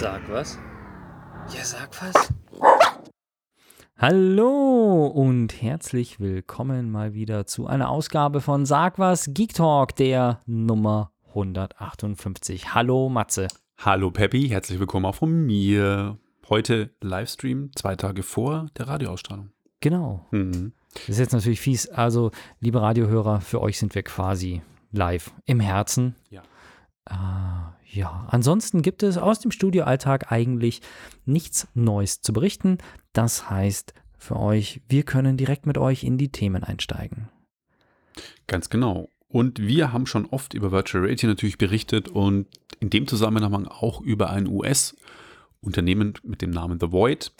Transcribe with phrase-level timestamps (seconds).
[0.00, 0.56] Sag was?
[1.52, 2.32] Ja, sag was.
[3.96, 10.40] Hallo und herzlich willkommen mal wieder zu einer Ausgabe von Sag was Geek Talk, der
[10.46, 12.76] Nummer 158.
[12.76, 13.48] Hallo Matze.
[13.78, 16.16] Hallo Peppi, herzlich willkommen auch von mir.
[16.48, 19.50] Heute Livestream, zwei Tage vor der Radioausstrahlung.
[19.80, 20.24] Genau.
[20.30, 20.74] Mhm.
[20.94, 21.88] Das ist jetzt natürlich fies.
[21.88, 22.30] Also,
[22.60, 24.62] liebe Radiohörer, für euch sind wir quasi
[24.92, 26.14] live im Herzen.
[26.30, 26.42] Ja.
[27.04, 30.82] Ah, ja, ansonsten gibt es aus dem Studioalltag eigentlich
[31.24, 32.78] nichts Neues zu berichten.
[33.12, 37.28] Das heißt für euch, wir können direkt mit euch in die Themen einsteigen.
[38.46, 39.08] Ganz genau.
[39.28, 42.46] Und wir haben schon oft über Virtual Reality natürlich berichtet und
[42.80, 47.32] in dem Zusammenhang auch über ein US-Unternehmen mit dem Namen The Void.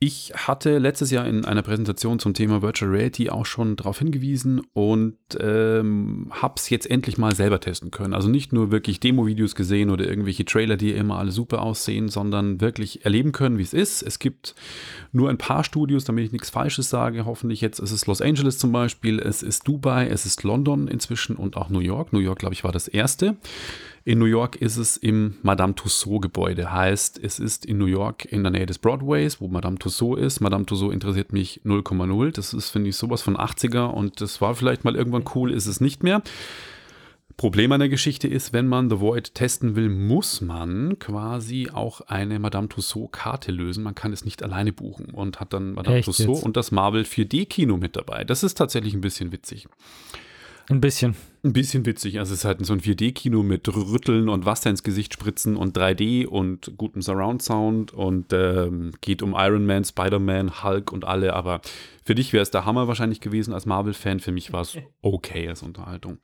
[0.00, 4.60] Ich hatte letztes Jahr in einer Präsentation zum Thema Virtual Reality auch schon darauf hingewiesen
[4.72, 8.14] und ähm, habe es jetzt endlich mal selber testen können.
[8.14, 12.60] Also nicht nur wirklich Demo-Videos gesehen oder irgendwelche Trailer, die immer alle super aussehen, sondern
[12.60, 14.02] wirklich erleben können, wie es ist.
[14.02, 14.54] Es gibt
[15.10, 17.24] nur ein paar Studios, damit ich nichts Falsches sage.
[17.24, 21.34] Hoffentlich jetzt ist es Los Angeles zum Beispiel, es ist Dubai, es ist London inzwischen
[21.34, 22.12] und auch New York.
[22.12, 23.36] New York, glaube ich, war das erste.
[24.08, 26.72] In New York ist es im Madame Tussauds Gebäude.
[26.72, 30.40] Heißt, es ist in New York in der Nähe des Broadways, wo Madame Tussauds ist.
[30.40, 32.32] Madame Tussauds interessiert mich 0,0.
[32.32, 35.66] Das ist, finde ich, sowas von 80er und das war vielleicht mal irgendwann cool, ist
[35.66, 36.22] es nicht mehr.
[37.36, 42.00] Problem an der Geschichte ist, wenn man The Void testen will, muss man quasi auch
[42.00, 43.84] eine Madame Tussauds-Karte lösen.
[43.84, 46.46] Man kann es nicht alleine buchen und hat dann Madame Echt Tussauds jetzt?
[46.46, 48.24] und das Marvel 4D-Kino mit dabei.
[48.24, 49.68] Das ist tatsächlich ein bisschen witzig.
[50.70, 51.16] Ein bisschen.
[51.42, 52.18] Ein bisschen witzig.
[52.18, 55.76] Also es ist halt so ein 4D-Kino mit Rütteln und Wasser ins Gesicht spritzen und
[55.78, 61.32] 3D und gutem Surround-Sound und ähm, geht um Iron Man, Spider-Man, Hulk und alle.
[61.32, 61.62] Aber
[62.04, 64.20] für dich wäre es der Hammer wahrscheinlich gewesen als Marvel-Fan.
[64.20, 66.18] Für mich war es okay als Unterhaltung.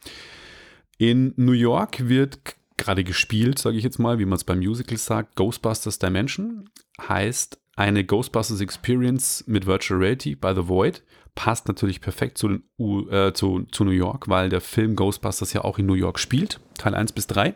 [0.98, 2.39] In New York wird
[2.77, 6.69] gerade gespielt, sage ich jetzt mal, wie man es beim Musical sagt, Ghostbusters Dimension.
[7.00, 11.03] Heißt eine Ghostbusters Experience mit Virtual Reality by The Void.
[11.34, 15.65] Passt natürlich perfekt zu, U, äh, zu, zu New York, weil der Film Ghostbusters ja
[15.65, 17.55] auch in New York spielt, Teil 1 bis 3.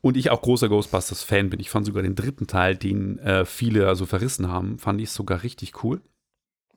[0.00, 1.60] Und ich auch großer Ghostbusters-Fan bin.
[1.60, 5.44] Ich fand sogar den dritten Teil, den äh, viele also verrissen haben, fand ich sogar
[5.44, 6.00] richtig cool.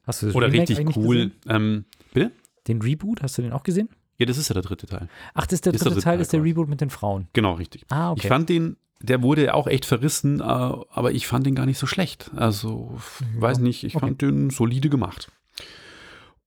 [0.03, 1.31] Hast du das Oder Remake richtig cool.
[1.47, 2.31] Ähm, bitte?
[2.67, 3.89] Den Reboot, hast du den auch gesehen?
[4.17, 5.09] Ja, das ist ja der dritte Teil.
[5.33, 6.43] Ach, das ist der Ist der dritte dritte Teil, Teil ist der.
[6.43, 7.27] Reboot mit den Frauen.
[7.33, 7.85] Genau, richtig.
[7.89, 8.21] Ah, okay.
[8.23, 11.79] Ich fand den, der wurde auch echt verrissen, äh, aber ich fand den gar nicht
[11.79, 12.29] so schlecht.
[12.35, 12.97] Also,
[13.35, 14.05] Ja, weiß nicht, ich okay.
[14.05, 15.31] fand den solide gemacht.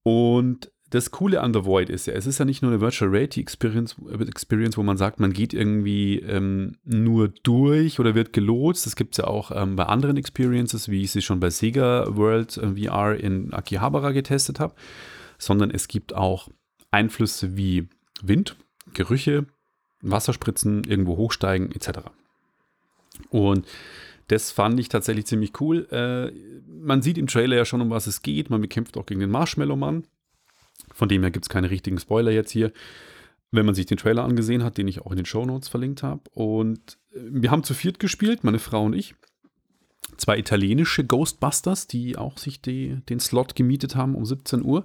[0.08, 3.10] Und das Coole an The Void ist ja, es ist ja nicht nur eine Virtual
[3.10, 3.94] Reality Experience,
[4.26, 8.86] Experience wo man sagt, man geht irgendwie ähm, nur durch oder wird gelotst.
[8.86, 12.06] Das gibt es ja auch ähm, bei anderen Experiences, wie ich sie schon bei Sega
[12.16, 14.74] World äh, VR in Akihabara getestet habe,
[15.36, 16.48] sondern es gibt auch
[16.90, 17.88] Einflüsse wie
[18.22, 18.56] Wind,
[18.94, 19.44] Gerüche,
[20.00, 21.98] Wasserspritzen, irgendwo hochsteigen etc.
[23.28, 23.66] Und
[24.28, 25.86] das fand ich tatsächlich ziemlich cool.
[25.90, 26.32] Äh,
[26.66, 28.50] man sieht im Trailer ja schon, um was es geht.
[28.50, 30.04] Man bekämpft auch gegen den Marshmallow-Mann.
[30.92, 32.72] Von dem her gibt es keine richtigen Spoiler jetzt hier.
[33.50, 36.22] Wenn man sich den Trailer angesehen hat, den ich auch in den Shownotes verlinkt habe.
[36.34, 39.14] Und äh, wir haben zu viert gespielt, meine Frau und ich.
[40.16, 44.84] Zwei italienische Ghostbusters, die auch sich die, den Slot gemietet haben um 17 Uhr.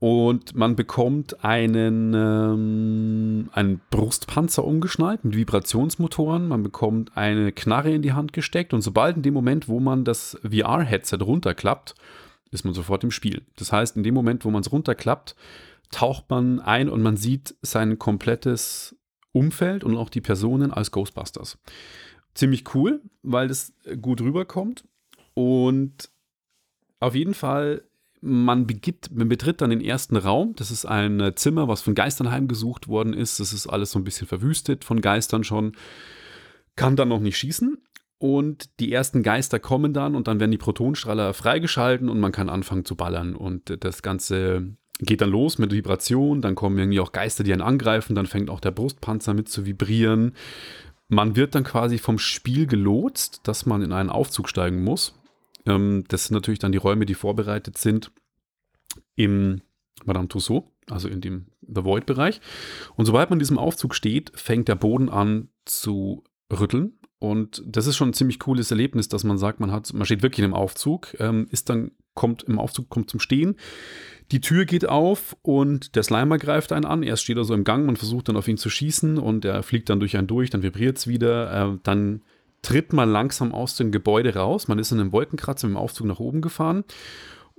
[0.00, 6.48] Und man bekommt einen, ähm, einen Brustpanzer umgeschnallt mit Vibrationsmotoren.
[6.48, 8.72] Man bekommt eine Knarre in die Hand gesteckt.
[8.72, 11.94] Und sobald in dem Moment, wo man das VR-Headset runterklappt,
[12.50, 13.42] ist man sofort im Spiel.
[13.56, 15.36] Das heißt, in dem Moment, wo man es runterklappt,
[15.90, 18.96] taucht man ein und man sieht sein komplettes
[19.32, 21.58] Umfeld und auch die Personen als Ghostbusters.
[22.34, 24.84] Ziemlich cool, weil das gut rüberkommt.
[25.34, 26.10] Und
[27.00, 27.82] auf jeden Fall,
[28.20, 30.54] man, begibt, man betritt dann den ersten Raum.
[30.56, 33.40] Das ist ein äh, Zimmer, was von Geistern heimgesucht worden ist.
[33.40, 35.72] Das ist alles so ein bisschen verwüstet von Geistern schon.
[36.76, 37.78] Kann dann noch nicht schießen.
[38.18, 42.50] Und die ersten Geister kommen dann und dann werden die Protonstrahler freigeschalten und man kann
[42.50, 43.34] anfangen zu ballern.
[43.34, 46.42] Und äh, das Ganze geht dann los mit Vibration.
[46.42, 48.14] Dann kommen irgendwie auch Geister, die einen angreifen.
[48.14, 50.34] Dann fängt auch der Brustpanzer mit zu vibrieren.
[51.08, 55.19] Man wird dann quasi vom Spiel gelotst, dass man in einen Aufzug steigen muss.
[55.66, 58.12] Ähm, das sind natürlich dann die Räume, die vorbereitet sind
[59.16, 59.62] im
[60.04, 62.40] Madame Tussauds, also in dem The Void-Bereich.
[62.96, 66.98] Und sobald man in diesem Aufzug steht, fängt der Boden an zu rütteln.
[67.18, 70.22] Und das ist schon ein ziemlich cooles Erlebnis, dass man sagt, man hat, man steht
[70.22, 73.56] wirklich in einem Aufzug, ähm, ist dann, kommt im Aufzug, kommt zum Stehen.
[74.32, 77.02] Die Tür geht auf und der Slimer greift einen an.
[77.02, 79.62] Erst steht er so im Gang, man versucht dann auf ihn zu schießen und er
[79.62, 81.72] fliegt dann durch einen durch, dann vibriert es wieder.
[81.74, 82.22] Äh, dann
[82.62, 84.68] tritt man langsam aus dem Gebäude raus.
[84.68, 86.84] Man ist in einem Wolkenkratzer mit dem Aufzug nach oben gefahren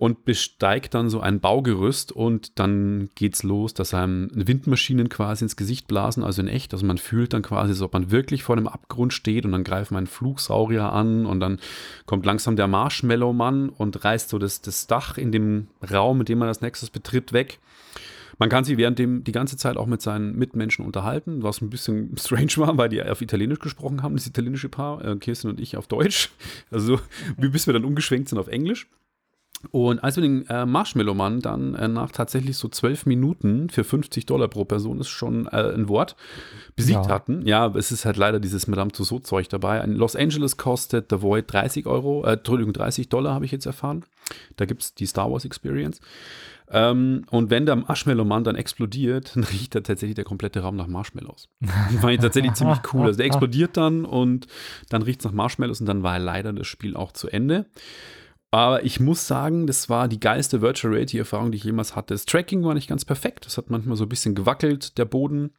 [0.02, 5.56] und besteigt dann so ein Baugerüst und dann geht's los, dass einem Windmaschinen quasi ins
[5.56, 6.74] Gesicht blasen, also in echt.
[6.74, 9.64] Also man fühlt dann quasi, als ob man wirklich vor einem Abgrund steht und dann
[9.64, 11.60] greift man einen Flugsaurier an und dann
[12.08, 16.40] kommt langsam der Marshmallow-Mann und reißt so das, das Dach in dem Raum, in dem
[16.40, 17.60] man das Nexus betritt, weg.
[18.42, 22.18] Man kann sich währenddem die ganze Zeit auch mit seinen Mitmenschen unterhalten, was ein bisschen
[22.20, 25.78] strange war, weil die auf Italienisch gesprochen haben, das italienische Paar, äh, Kirsten und ich
[25.78, 26.32] auf Deutsch.
[26.72, 27.00] Also
[27.38, 28.88] bis wir dann umgeschwenkt sind auf Englisch.
[29.70, 34.26] Und als wir den äh, Marshmallow-Mann dann äh, nach tatsächlich so zwölf Minuten für 50
[34.26, 36.16] Dollar pro Person ist schon äh, ein Wort
[36.76, 37.10] besiegt Ja.
[37.10, 39.82] hatten, ja, es ist halt leider dieses Madame Tussauds-Zeug dabei.
[39.82, 43.68] In Los Angeles kostet The Void 30 Euro, äh, Entschuldigung, 30 Dollar habe ich jetzt
[43.68, 44.04] erfahren.
[44.58, 46.02] Da gibt es die Star Wars Experience.
[46.74, 50.88] Ähm, und wenn der Marshmallow-Mann dann explodiert, dann riecht da tatsächlich der komplette Raum nach
[50.88, 51.50] Marshmallows.
[51.60, 53.08] Das fand ich tatsächlich ziemlich cool.
[53.08, 54.48] Also der explodiert dann und
[54.90, 57.66] dann riecht es nach Marshmallows und dann war leider das Spiel auch zu Ende.
[58.52, 62.14] Aber ich muss sagen, das war die geilste Virtual Reality-Erfahrung, die ich jemals hatte.
[62.14, 63.46] Das Tracking war nicht ganz perfekt.
[63.46, 65.52] Das hat manchmal so ein bisschen gewackelt, der Boden.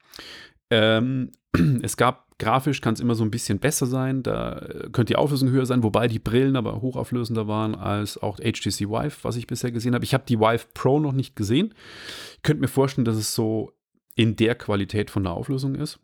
[0.71, 1.31] Ähm,
[1.83, 4.23] es gab grafisch, kann es immer so ein bisschen besser sein.
[4.23, 8.39] Da äh, könnte die Auflösung höher sein, wobei die Brillen aber hochauflösender waren als auch
[8.39, 10.05] HTC Vive, was ich bisher gesehen habe.
[10.05, 11.73] Ich habe die Vive Pro noch nicht gesehen.
[12.37, 13.73] Ich könnte mir vorstellen, dass es so
[14.17, 16.01] in der Qualität von der Auflösung ist.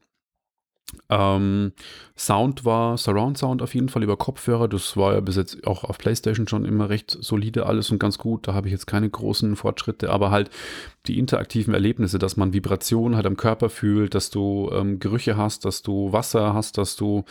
[1.10, 1.72] Ähm,
[2.16, 4.68] Sound war Surround Sound auf jeden Fall über Kopfhörer.
[4.68, 8.18] Das war ja bis jetzt auch auf PlayStation schon immer recht solide alles und ganz
[8.18, 8.48] gut.
[8.48, 10.50] Da habe ich jetzt keine großen Fortschritte, aber halt
[11.06, 15.64] die interaktiven Erlebnisse, dass man Vibrationen halt am Körper fühlt, dass du ähm, Gerüche hast,
[15.64, 17.24] dass du Wasser hast, dass du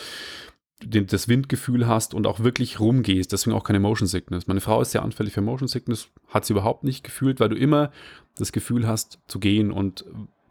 [0.83, 3.31] den, das Windgefühl hast und auch wirklich rumgehst.
[3.31, 4.47] Deswegen auch keine Motion Sickness.
[4.47, 7.55] Meine Frau ist sehr anfällig für Motion Sickness, hat sie überhaupt nicht gefühlt, weil du
[7.55, 7.91] immer
[8.37, 10.05] das Gefühl hast zu gehen und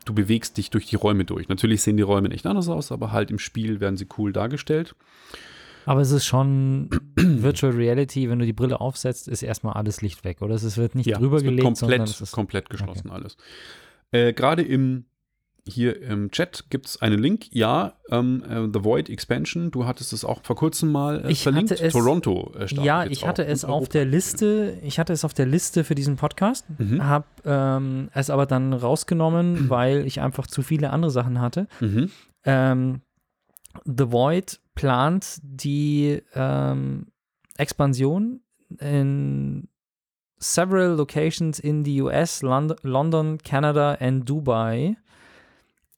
[0.06, 1.49] du bewegst dich durch die Räume durch.
[1.49, 4.94] Natürlich sehen die Räume echt anders aus, aber halt im Spiel werden sie cool dargestellt.
[5.85, 10.25] Aber es ist schon Virtual Reality, wenn du die Brille aufsetzt, ist erstmal alles Licht
[10.25, 10.55] weg, oder?
[10.55, 13.37] Es wird nicht drüber es wird gelegt, sondern komplett, es ist komplett geschlossen alles.
[14.11, 15.05] Äh, Gerade im
[15.69, 17.47] hier im Chat gibt es einen Link.
[17.53, 19.71] Ja, ähm, äh, The Void Expansion.
[19.71, 21.73] Du hattest es auch vor kurzem mal äh, Ich verlinkt.
[21.73, 23.93] hatte es- Toronto äh, Ja, ich hatte es auf Europa.
[23.93, 27.05] der Liste, ich hatte es auf der Liste für diesen Podcast, Mhm.
[27.05, 31.67] habe ähm, es aber dann rausgenommen, weil ich einfach zu viele andere Sachen hatte.
[31.81, 32.11] Mhm.
[32.45, 33.01] Ähm,
[33.85, 37.09] The Void plant die ähm,
[37.59, 38.41] Expansion
[38.81, 39.69] in
[40.39, 44.97] several locations in the US, Lond London, Canada and Dubai.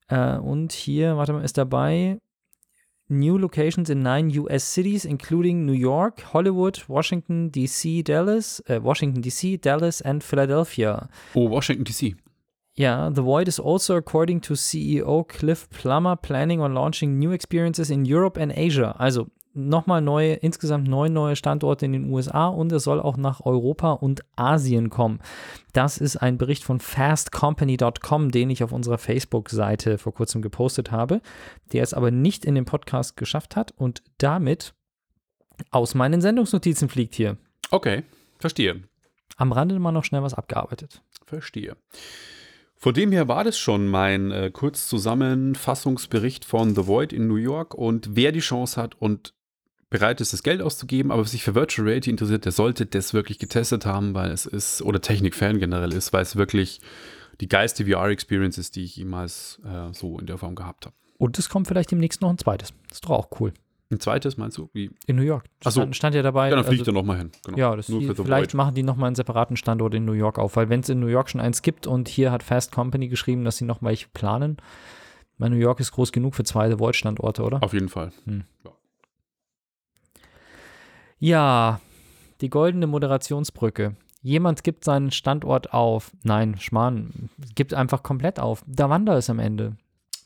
[0.08, 2.18] Äh, und hier, warte mal, ist dabei
[3.10, 9.22] New locations in nine US cities, including New York, Hollywood, Washington, D.C., Dallas, äh, Washington,
[9.22, 11.08] D.C., Dallas and Philadelphia.
[11.34, 12.16] Oh, Washington DC.
[12.78, 17.90] Yeah, The Void is also, according to CEO Cliff Plummer, planning on launching new experiences
[17.90, 18.94] in Europe and Asia.
[18.98, 19.28] Also
[19.58, 23.92] nochmal neue, insgesamt neun neue Standorte in den USA und es soll auch nach Europa
[23.92, 25.20] und Asien kommen.
[25.72, 31.20] Das ist ein Bericht von fastcompany.com, den ich auf unserer Facebook-Seite vor kurzem gepostet habe,
[31.72, 34.74] der es aber nicht in den Podcast geschafft hat und damit
[35.70, 37.36] aus meinen Sendungsnotizen fliegt hier.
[37.70, 38.04] Okay,
[38.38, 38.82] verstehe.
[39.36, 41.02] Am Rande mal noch schnell was abgearbeitet.
[41.26, 41.76] Verstehe.
[42.80, 47.74] Von dem her war das schon mein äh, Kurzzusammenfassungsbericht von The Void in New York.
[47.74, 49.34] Und wer die Chance hat und
[49.90, 53.38] bereit ist, das Geld auszugeben, aber sich für Virtual Reality interessiert, der sollte das wirklich
[53.38, 56.80] getestet haben, weil es ist, oder Technik-Fan generell ist, weil es wirklich
[57.40, 60.94] die geilste VR-Experience ist, die ich jemals äh, so in der Form gehabt habe.
[61.16, 62.72] Und es kommt vielleicht demnächst noch ein zweites.
[62.90, 63.52] ist doch auch cool.
[63.90, 64.68] Ein zweites, meinst du?
[64.74, 64.90] Wie?
[65.06, 65.46] In New York.
[65.64, 65.80] Ach so.
[65.80, 66.50] stand, stand ja dabei.
[66.50, 67.30] Ja, dann fliegt also, er nochmal hin.
[67.46, 67.56] Genau.
[67.56, 68.54] ja, das Nur The vielleicht Void.
[68.54, 71.06] machen die nochmal einen separaten Standort in New York auf, weil wenn es in New
[71.06, 74.58] York schon eins gibt und hier hat Fast Company geschrieben, dass sie noch welche planen,
[75.38, 77.62] weil New York ist groß genug für zwei The Void-Standorte, oder?
[77.62, 78.12] Auf jeden Fall.
[78.26, 78.72] Ja,
[81.20, 83.96] die goldene Moderationsbrücke.
[84.22, 86.10] Jemand gibt seinen Standort auf.
[86.22, 88.64] Nein, Schmarrn, gibt einfach komplett auf.
[88.66, 89.76] Davanda ist am Ende.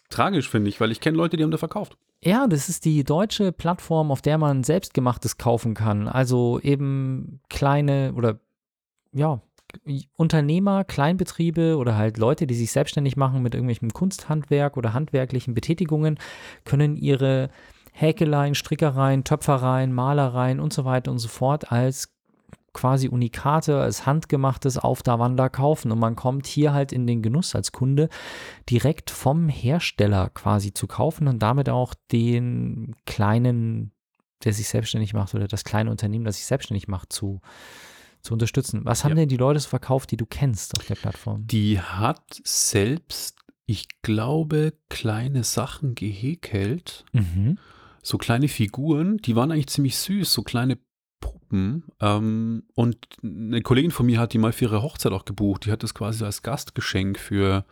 [0.08, 1.96] Tragisch, finde ich, weil ich kenne Leute, die haben da verkauft.
[2.24, 6.06] Ja, das ist die deutsche Plattform, auf der man selbstgemachtes kaufen kann.
[6.06, 8.38] Also eben kleine oder
[9.12, 9.40] ja,
[10.16, 16.18] Unternehmer, Kleinbetriebe oder halt Leute, die sich selbstständig machen mit irgendwelchem Kunsthandwerk oder handwerklichen Betätigungen,
[16.64, 17.50] können ihre
[17.92, 22.12] Häkeleien, Strickereien, Töpfereien, Malereien und so weiter und so fort als
[22.72, 25.92] quasi Unikate, als handgemachtes auf Davanda kaufen.
[25.92, 28.08] Und man kommt hier halt in den Genuss als Kunde,
[28.70, 33.92] direkt vom Hersteller quasi zu kaufen und damit auch den kleinen,
[34.42, 37.42] der sich selbstständig macht oder das kleine Unternehmen, das sich selbstständig macht, zu,
[38.22, 38.80] zu unterstützen.
[38.84, 39.16] Was haben Ja.
[39.16, 41.46] denn die Leute so verkauft, die du kennst auf der Plattform?
[41.46, 47.04] Die hat selbst, ich glaube, kleine Sachen gehäkelt.
[47.12, 47.58] Mhm.
[48.02, 50.78] So kleine Figuren, die waren eigentlich ziemlich süß, so kleine
[51.20, 51.84] Gruppen.
[52.00, 55.66] Ähm, und eine Kollegin von mir hat die mal für ihre Hochzeit auch gebucht.
[55.66, 57.64] Die hat das quasi als Gastgeschenk für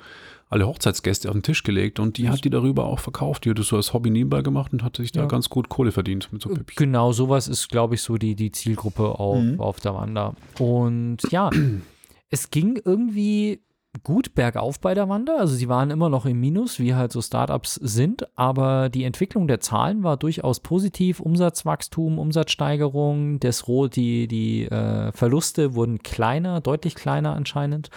[0.48, 3.44] alle Hochzeitsgäste auf den Tisch gelegt und die hat die darüber auch verkauft.
[3.44, 5.26] Die hat das so als Hobby nebenbei gemacht und hat sich da Ja.
[5.26, 6.76] ganz gut Kohle verdient mit so Püppchen.
[6.76, 9.60] Genau, sowas ist, glaube ich, so die, die Zielgruppe auf, Mhm.
[9.60, 10.34] auf der Wanda.
[10.58, 11.50] Und ja,
[12.30, 13.60] es ging irgendwie
[14.02, 15.36] gut bergauf bei der Wanda.
[15.36, 19.48] Also sie waren immer noch im Minus, wie halt so Startups sind, aber die Entwicklung
[19.48, 21.20] der Zahlen war durchaus positiv.
[21.20, 27.90] Umsatzwachstum, Umsatzsteigerung, das Roh, die, die äh, Verluste wurden kleiner, deutlich kleiner anscheinend.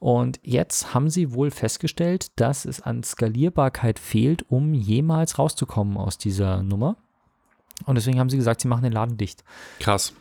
[0.00, 6.18] Und jetzt haben sie wohl festgestellt, dass es an Skalierbarkeit fehlt, um jemals rauszukommen aus
[6.18, 6.96] dieser Nummer.
[7.84, 9.44] Und deswegen haben sie gesagt, sie machen den Laden dicht.
[9.80, 10.14] Krass.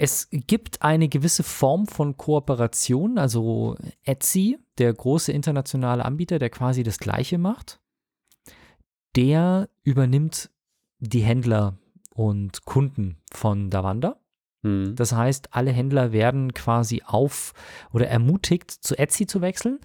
[0.00, 6.84] Es gibt eine gewisse Form von Kooperation, also Etsy, der große internationale Anbieter, der quasi
[6.84, 7.80] das Gleiche macht,
[9.16, 10.50] der übernimmt
[11.00, 11.78] die Händler
[12.14, 14.20] und Kunden von Davanda.
[14.62, 14.94] Hm.
[14.96, 17.52] Das heißt, alle Händler werden quasi auf
[17.92, 19.78] oder ermutigt, zu Etsy zu wechseln.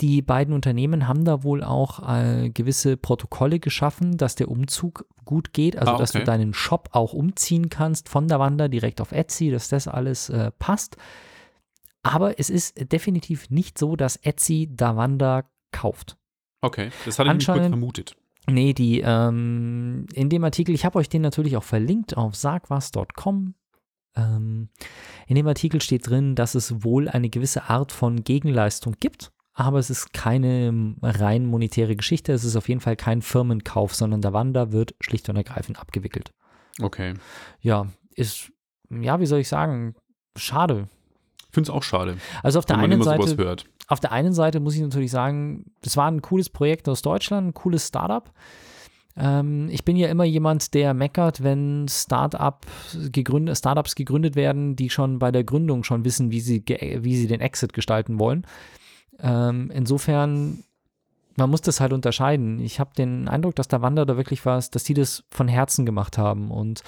[0.00, 5.52] Die beiden Unternehmen haben da wohl auch äh, gewisse Protokolle geschaffen, dass der Umzug gut
[5.52, 6.24] geht, also Ah, dass du okay.
[6.26, 10.96] deinen Shop auch umziehen kannst von Davanda direkt auf Etsy, dass das alles äh, passt.
[12.02, 16.16] Aber es ist definitiv nicht so, dass Etsy Davanda kauft.
[16.62, 18.16] Okay, das hatte ich mich kurz vermutet.
[18.48, 23.54] Nee, die ähm, in dem Artikel, ich habe euch den natürlich auch verlinkt auf sagwas.com.
[24.16, 24.68] Ähm,
[25.26, 29.78] in dem Artikel steht drin, dass es wohl eine gewisse Art von Gegenleistung gibt, aber
[29.78, 32.32] es ist keine rein monetäre Geschichte.
[32.32, 36.32] Es ist auf jeden Fall kein Firmenkauf, sondern der Wander wird schlicht und ergreifend abgewickelt.
[36.80, 37.14] Okay.
[37.60, 38.52] Ja, ist,
[38.90, 39.94] ja, wie soll ich sagen,
[40.36, 40.88] schade.
[41.48, 43.56] Ich finde es auch schade, Also auf der einen Seite
[43.90, 47.48] auf der einen Seite muss ich natürlich sagen, das war ein cooles Projekt aus Deutschland,
[47.48, 48.32] ein cooles Startup.
[49.16, 52.64] Ähm, ich bin ja immer jemand, der meckert, wenn Startup
[53.12, 57.26] gegründet, Startups gegründet werden, die schon bei der Gründung schon wissen, wie sie, wie sie
[57.26, 58.46] den Exit gestalten wollen.
[59.22, 60.64] Ähm, insofern,
[61.36, 62.60] man muss das halt unterscheiden.
[62.60, 65.86] Ich habe den Eindruck, dass der Wander da wirklich was, dass sie das von Herzen
[65.86, 66.50] gemacht haben.
[66.50, 66.82] Und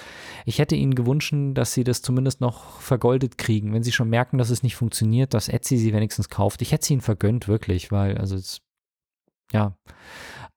[0.45, 4.37] ich hätte ihnen gewünscht, dass sie das zumindest noch vergoldet kriegen, wenn sie schon merken,
[4.37, 6.61] dass es nicht funktioniert, dass Etsy sie wenigstens kauft.
[6.61, 8.61] Ich hätte sie ihnen vergönnt, wirklich, weil, also, es,
[9.51, 9.75] ja.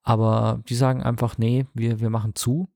[0.07, 2.69] Aber die sagen einfach, nee, wir, wir machen zu.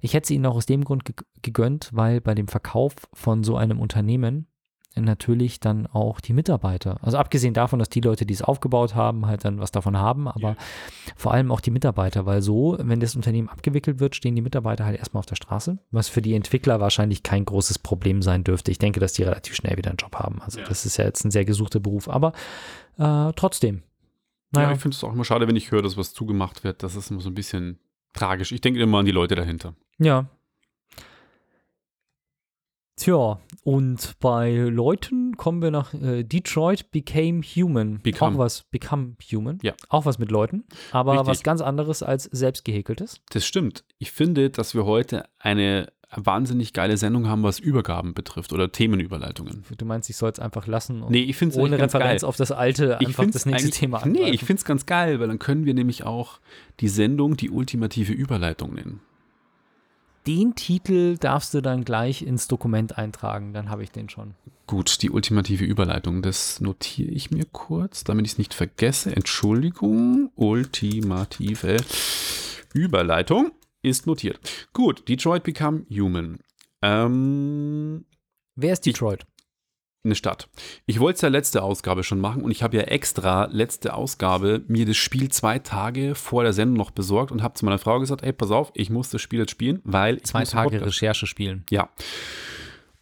[0.00, 3.44] Ich hätte sie ihnen auch aus dem Grund ge gegönnt, weil bei dem Verkauf von
[3.44, 4.48] so einem Unternehmen
[4.96, 9.26] natürlich dann auch die Mitarbeiter, also abgesehen davon, dass die Leute, die es aufgebaut haben,
[9.26, 10.56] halt dann was davon haben, aber Ja.
[11.16, 14.84] vor allem auch die Mitarbeiter, weil so, wenn das Unternehmen abgewickelt wird, stehen die Mitarbeiter
[14.84, 18.70] halt erstmal auf der Straße, was für die Entwickler wahrscheinlich kein großes Problem sein dürfte.
[18.70, 20.40] Ich denke, dass die relativ schnell wieder einen Job haben.
[20.42, 20.66] Also Ja.
[20.66, 22.32] das ist ja jetzt ein sehr gesuchter Beruf, aber
[22.98, 23.82] äh, trotzdem.
[24.54, 26.82] Ja, Naja, ich finde es auch immer schade, wenn ich höre, dass was zugemacht wird.
[26.82, 27.78] Das ist immer so ein bisschen
[28.12, 28.52] tragisch.
[28.52, 29.74] Ich denke immer an die Leute dahinter.
[29.98, 30.26] ja.
[32.96, 38.00] Tja, und bei Leuten kommen wir nach äh, Detroit Became Human.
[38.00, 38.36] Become.
[38.36, 39.58] Auch was, Become Human.
[39.62, 39.74] Ja.
[39.88, 41.26] Auch was mit Leuten, aber Richtig.
[41.26, 43.20] was ganz anderes als selbstgehäkeltes.
[43.30, 43.84] Das stimmt.
[43.98, 49.64] Ich finde, dass wir heute eine wahnsinnig geile Sendung haben, was Übergaben betrifft oder Themenüberleitungen.
[49.78, 52.22] Du meinst, ich soll es einfach lassen und Nee, ich finde es ohne ganz Referenz
[52.22, 52.28] geil.
[52.28, 54.34] auf das alte Ich einfach find's das nächste Thema Nee, angreifen.
[54.34, 56.38] ich finde es ganz geil, weil dann können wir nämlich auch
[56.80, 59.00] die Sendung die ultimative Überleitung nennen.
[60.26, 64.34] Den Titel darfst du dann gleich ins Dokument eintragen, dann habe ich den schon.
[64.66, 69.14] Gut, die ultimative Überleitung, das notiere ich mir kurz, damit ich es nicht vergesse.
[69.14, 71.76] Entschuldigung, ultimative
[72.72, 73.52] Überleitung
[73.84, 74.40] ist notiert.
[74.72, 76.38] Gut, Detroit Become Human.
[76.82, 78.04] Ähm,
[78.56, 79.26] Wer ist Detroit?
[80.06, 80.50] eine Stadt.
[80.84, 84.62] Ich wollte es ja letzte Ausgabe schon machen und ich habe ja extra letzte Ausgabe
[84.68, 87.98] mir das Spiel zwei Tage vor der Sendung noch besorgt und habe zu meiner Frau
[88.00, 91.26] gesagt, ey, pass auf, ich muss das Spiel jetzt spielen, weil ich Zwei Tage Recherche
[91.26, 91.64] spielen.
[91.70, 91.88] ja.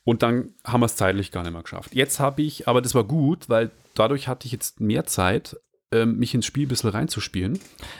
[0.05, 1.95] Und dann haben wir es zeitlich gar nicht mehr geschafft.
[1.95, 5.57] Jetzt habe ich, aber das war gut, weil dadurch hatte ich jetzt mehr Zeit,
[6.07, 7.59] mich ins Spiel ein bisschen reinzuspielen.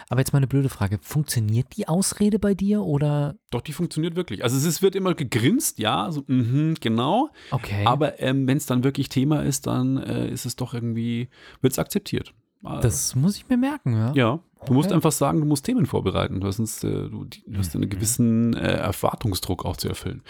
[0.09, 0.99] Aber jetzt mal eine blöde Frage.
[1.03, 3.37] Funktioniert die Ausrede bei dir oder?
[3.51, 4.43] Doch, die funktioniert wirklich.
[4.45, 7.31] Also es ist, wird immer gegrinst, ja, so, mhm, genau.
[7.51, 7.85] Okay.
[7.85, 11.29] Aber ähm, wenn es dann wirklich Thema ist, dann äh, ist es doch irgendwie,
[11.61, 12.33] wird es akzeptiert.
[12.65, 14.13] Äh, das muss ich mir merken, ja.
[14.15, 14.95] ja, du musst Okay.
[14.95, 16.41] einfach sagen, du musst Themen vorbereiten.
[16.41, 20.23] Du hast, sonst, äh, du, du hast einen gewissen äh, Erwartungsdruck auch zu erfüllen.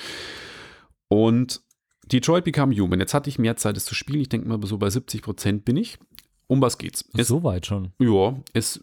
[1.09, 1.63] Und
[2.11, 2.99] Detroit Become Human.
[3.01, 4.21] Jetzt hatte ich mehr Zeit, es zu spielen.
[4.21, 5.99] Ich denke mal, so bei 70 Prozent bin ich.
[6.53, 7.03] Um was geht's?
[7.17, 7.93] Es, So weit schon.
[7.99, 8.79] ja, es,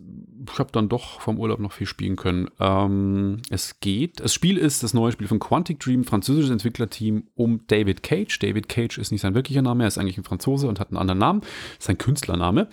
[0.52, 2.50] ich habe dann doch vom Urlaub noch viel spielen können.
[2.60, 7.68] Ähm, es geht, das Spiel ist das neue Spiel von Quantic Dream, französisches Entwicklerteam um
[7.68, 8.40] David Cage.
[8.40, 10.98] David Cage ist nicht sein wirklicher Name, er ist eigentlich ein Franzose und hat einen
[10.98, 11.42] anderen Namen.
[11.42, 12.70] Das ist ein Künstlername.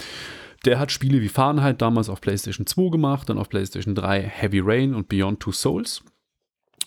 [0.65, 4.61] Der hat Spiele wie Fahrenheit damals auf PlayStation 2 gemacht, dann auf PlayStation 3 Heavy
[4.61, 6.03] Rain und Beyond Two Souls.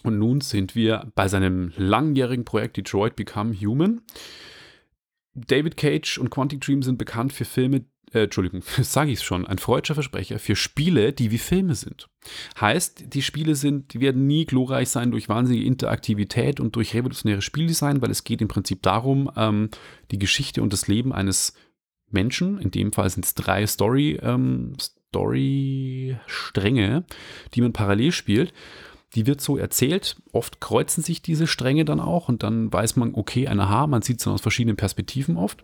[0.01, 4.01] Und nun sind wir bei seinem langjährigen Projekt Detroit Become Human.
[5.35, 9.45] David Cage und Quantic Dream sind bekannt für Filme, äh, Entschuldigung, sage ich es schon,
[9.45, 12.09] ein freudscher Versprecher für Spiele, die wie Filme sind.
[12.59, 17.43] Heißt, die Spiele sind, die werden nie glorreich sein durch wahnsinnige Interaktivität und durch revolutionäres
[17.43, 19.69] Spieldesign, weil es geht im Prinzip darum, ähm,
[20.11, 21.53] die Geschichte und das Leben eines
[22.11, 24.73] Menschen, in dem Fall sind es drei Story, ähm,
[25.09, 27.03] Story-Stränge,
[27.53, 28.53] die man parallel spielt.
[29.15, 30.17] Die wird so erzählt.
[30.31, 34.03] Oft kreuzen sich diese Stränge dann auch und dann weiß man, okay, ein Aha, man
[34.03, 35.63] sieht es dann aus verschiedenen Perspektiven oft.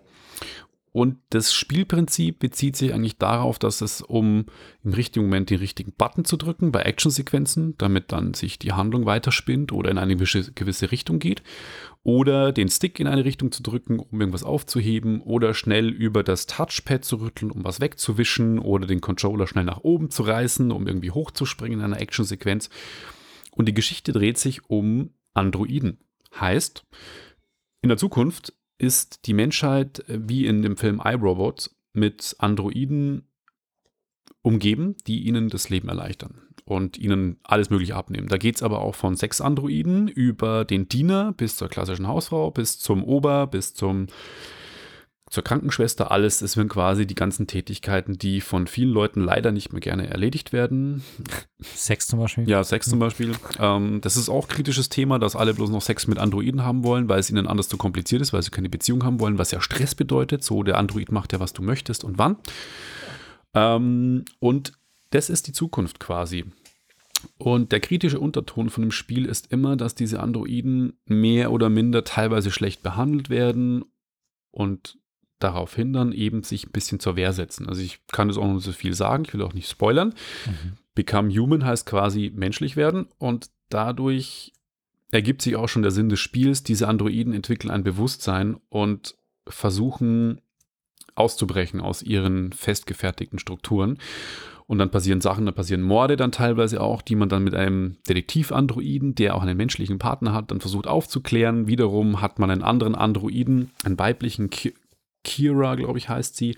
[0.96, 4.46] Und das Spielprinzip bezieht sich eigentlich darauf, dass es um
[4.82, 9.06] im richtigen Moment den richtigen Button zu drücken bei Actionsequenzen, damit dann sich die Handlung
[9.06, 11.44] weiterspinnt oder in eine gewisse Richtung geht.
[12.04, 15.20] Oder den Stick in eine Richtung zu drücken, um irgendwas aufzuheben.
[15.20, 18.58] Oder schnell über das Touchpad zu rütteln, um was wegzuwischen.
[18.58, 22.70] Oder den Controller schnell nach oben zu reißen, um irgendwie hochzuspringen in einer Actionsequenz.
[23.52, 25.98] Und die Geschichte dreht sich um Androiden.
[26.40, 26.86] Heißt,
[27.82, 33.28] in der Zukunft ist die Menschheit äh, wie in dem Film iRobot mit Androiden
[34.42, 38.28] umgeben, die ihnen das Leben erleichtern und ihnen alles Mögliche abnehmen.
[38.28, 42.52] Da geht es aber auch von sechs Androiden über den Diener bis zur klassischen Hausfrau,
[42.52, 44.08] bis zum Ober, bis zum
[45.36, 46.42] zur Krankenschwester, alles.
[46.42, 50.54] Es werden quasi die ganzen Tätigkeiten, die von vielen Leuten leider nicht mehr gerne erledigt
[50.54, 51.04] werden.
[51.60, 52.50] Sex zum Beispiel.
[52.50, 53.34] Ja, Sex zum Beispiel.
[53.60, 56.84] Ähm, das ist auch ein kritisches Thema, dass alle bloß noch Sex mit Androiden haben
[56.86, 59.52] wollen, weil es ihnen anders zu kompliziert ist, weil sie keine Beziehung haben wollen, was
[59.52, 60.42] ja Stress bedeutet.
[60.44, 62.38] So, der Android macht ja, was du möchtest und wann.
[63.54, 64.72] Ähm, und
[65.10, 66.46] das ist die Zukunft quasi.
[67.38, 72.06] Und der kritische Unterton von dem Spiel ist immer, dass diese Androiden mehr oder minder
[72.06, 73.84] teilweise schlecht behandelt werden
[74.52, 74.98] und
[75.40, 77.68] darauf hindern, eben sich ein bisschen zur Wehr setzen.
[77.68, 80.14] Also ich kann das auch noch nicht so viel sagen, ich will auch nicht spoilern.
[80.46, 80.74] Mhm.
[80.94, 84.54] Become Human heißt quasi menschlich werden und dadurch
[85.12, 86.64] ergibt sich auch schon der Sinn des Spiels.
[86.64, 89.16] Diese Androiden entwickeln ein Bewusstsein und
[89.48, 90.42] versuchen
[91.16, 93.98] auszubrechen aus ihren festgefertigten Strukturen.
[94.68, 97.98] Und dann passieren Sachen, dann passieren Morde dann teilweise auch, die man dann mit einem
[98.10, 101.68] Detektiv-Androiden, der auch einen menschlichen Partner hat, dann versucht aufzuklären.
[101.68, 104.50] Wiederum hat man einen anderen Androiden, einen weiblichen
[105.26, 106.56] Kira, glaube ich, heißt sie,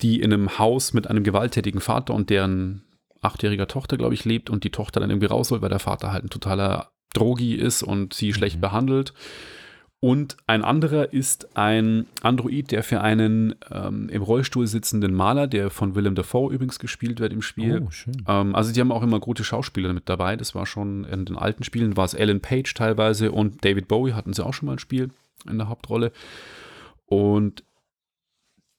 [0.00, 2.84] die in einem Haus mit einem gewalttätigen Vater und deren
[3.20, 6.12] achtjähriger Tochter, glaube ich, lebt und die Tochter dann irgendwie raus soll, weil der Vater
[6.12, 8.34] halt ein totaler Drogi ist und sie mhm.
[8.34, 9.12] schlecht behandelt.
[10.00, 15.70] Und ein anderer ist ein Android, der für einen ähm, im Rollstuhl sitzenden Maler, der
[15.70, 17.84] von Willem Dafoe übrigens gespielt wird im Spiel.
[17.84, 18.10] Oh.
[18.28, 20.36] Ähm, also die haben auch immer gute Schauspieler mit dabei.
[20.36, 24.12] Das war schon in den alten Spielen, war es Alan Page teilweise und David Bowie
[24.12, 25.10] hatten sie auch schon mal ein Spiel
[25.50, 26.12] in der Hauptrolle.
[27.06, 27.64] Und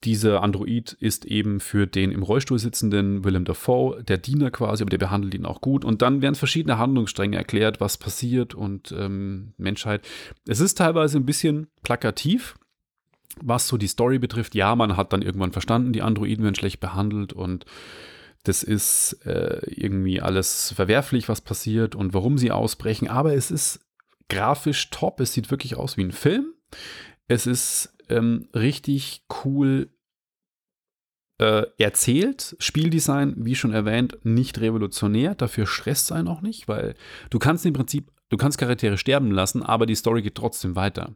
[0.03, 4.89] dieser Android ist eben für den im Rollstuhl sitzenden Willem Dafoe der Diener quasi, aber
[4.89, 5.83] der behandelt ihn auch gut.
[5.83, 10.07] Und dann werden verschiedene Handlungsstränge erklärt, was passiert und ähm, Menschheit.
[10.47, 12.55] Es ist teilweise ein bisschen plakativ,
[13.41, 14.55] was so die Story betrifft.
[14.55, 17.65] Ja, man hat dann irgendwann verstanden, die Androiden werden schlecht behandelt und
[18.43, 23.09] das ist äh, irgendwie alles verwerflich, was passiert und warum sie ausbrechen.
[23.09, 23.81] Aber es ist
[24.29, 25.19] grafisch top.
[25.19, 26.53] Es sieht wirklich aus wie ein Film.
[27.29, 29.89] Es ist ähm, richtig cool
[31.37, 32.55] äh, erzählt.
[32.59, 35.35] Spieldesign, wie schon erwähnt, nicht revolutionär.
[35.35, 36.95] Dafür stresst sein auch nicht, weil
[37.29, 41.15] du kannst im Prinzip, du kannst Charaktere sterben lassen, aber die Story geht trotzdem weiter.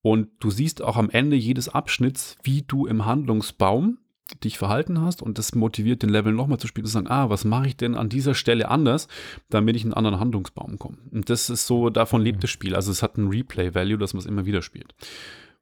[0.00, 3.98] Und du siehst auch am Ende jedes Abschnitts, wie du im Handlungsbaum
[4.42, 7.44] dich verhalten hast und das motiviert den Level nochmal zu spielen, zu sagen, ah, was
[7.44, 9.06] mache ich denn an dieser Stelle anders,
[9.50, 10.96] damit ich in einen anderen Handlungsbaum komme.
[11.10, 12.74] Und das ist so, davon lebt das Spiel.
[12.74, 14.94] Also es hat ein Replay-Value, dass man es immer wieder spielt.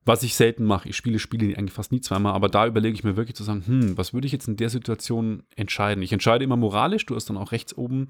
[0.05, 0.89] Was ich selten mache.
[0.89, 3.65] Ich spiele Spiele eigentlich fast nie zweimal, aber da überlege ich mir wirklich zu sagen,
[3.67, 6.03] hm, was würde ich jetzt in der Situation entscheiden?
[6.03, 8.09] Ich entscheide immer moralisch, du hast dann auch rechts oben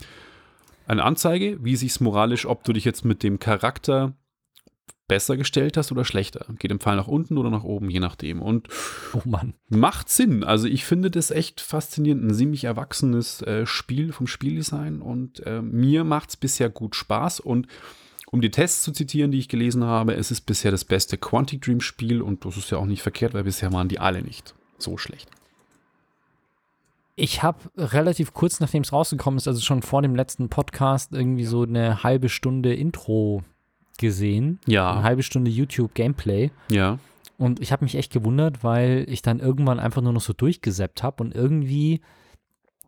[0.87, 4.15] eine Anzeige, wie sich es moralisch, ob du dich jetzt mit dem Charakter
[5.07, 6.47] besser gestellt hast oder schlechter.
[6.59, 8.41] Geht im Fall nach unten oder nach oben, je nachdem.
[8.41, 8.69] Und
[9.13, 9.55] oh Mann.
[9.69, 10.45] macht Sinn.
[10.45, 12.25] Also ich finde das echt faszinierend.
[12.25, 17.41] Ein ziemlich erwachsenes äh, Spiel vom Spieldesign und äh, mir macht es bisher gut Spaß
[17.41, 17.67] und
[18.31, 21.63] um die Tests zu zitieren, die ich gelesen habe, es ist bisher das beste Quantic
[21.63, 24.55] Dream Spiel und das ist ja auch nicht verkehrt, weil bisher waren die alle nicht
[24.79, 25.29] so schlecht.
[27.17, 31.45] Ich habe relativ kurz nachdem es rausgekommen ist, also schon vor dem letzten Podcast, irgendwie
[31.45, 33.43] so eine halbe Stunde Intro
[33.99, 34.59] gesehen.
[34.67, 34.93] Ja.
[34.93, 36.51] Eine halbe Stunde YouTube Gameplay.
[36.71, 36.99] Ja.
[37.37, 41.03] Und ich habe mich echt gewundert, weil ich dann irgendwann einfach nur noch so durchgesäppt
[41.03, 42.01] habe und irgendwie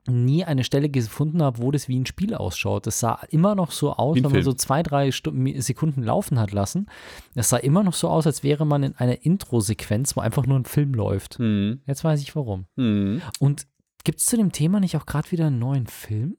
[0.07, 2.87] nie eine Stelle gefunden habe, wo das wie ein Spiel ausschaut.
[2.87, 6.87] Das sah immer noch so aus, wenn man so zwei, drei Sekunden laufen hat lassen.
[7.35, 10.59] Es sah immer noch so aus, als wäre man in einer Intro-Sequenz, wo einfach nur
[10.59, 11.39] ein Film läuft.
[11.39, 11.83] Mhm.
[11.87, 12.67] Jetzt weiß ich warum.
[12.77, 13.23] Mhm.
[13.39, 13.67] Und
[14.05, 16.37] gibt es zu dem Thema nicht auch gerade wieder einen neuen Film?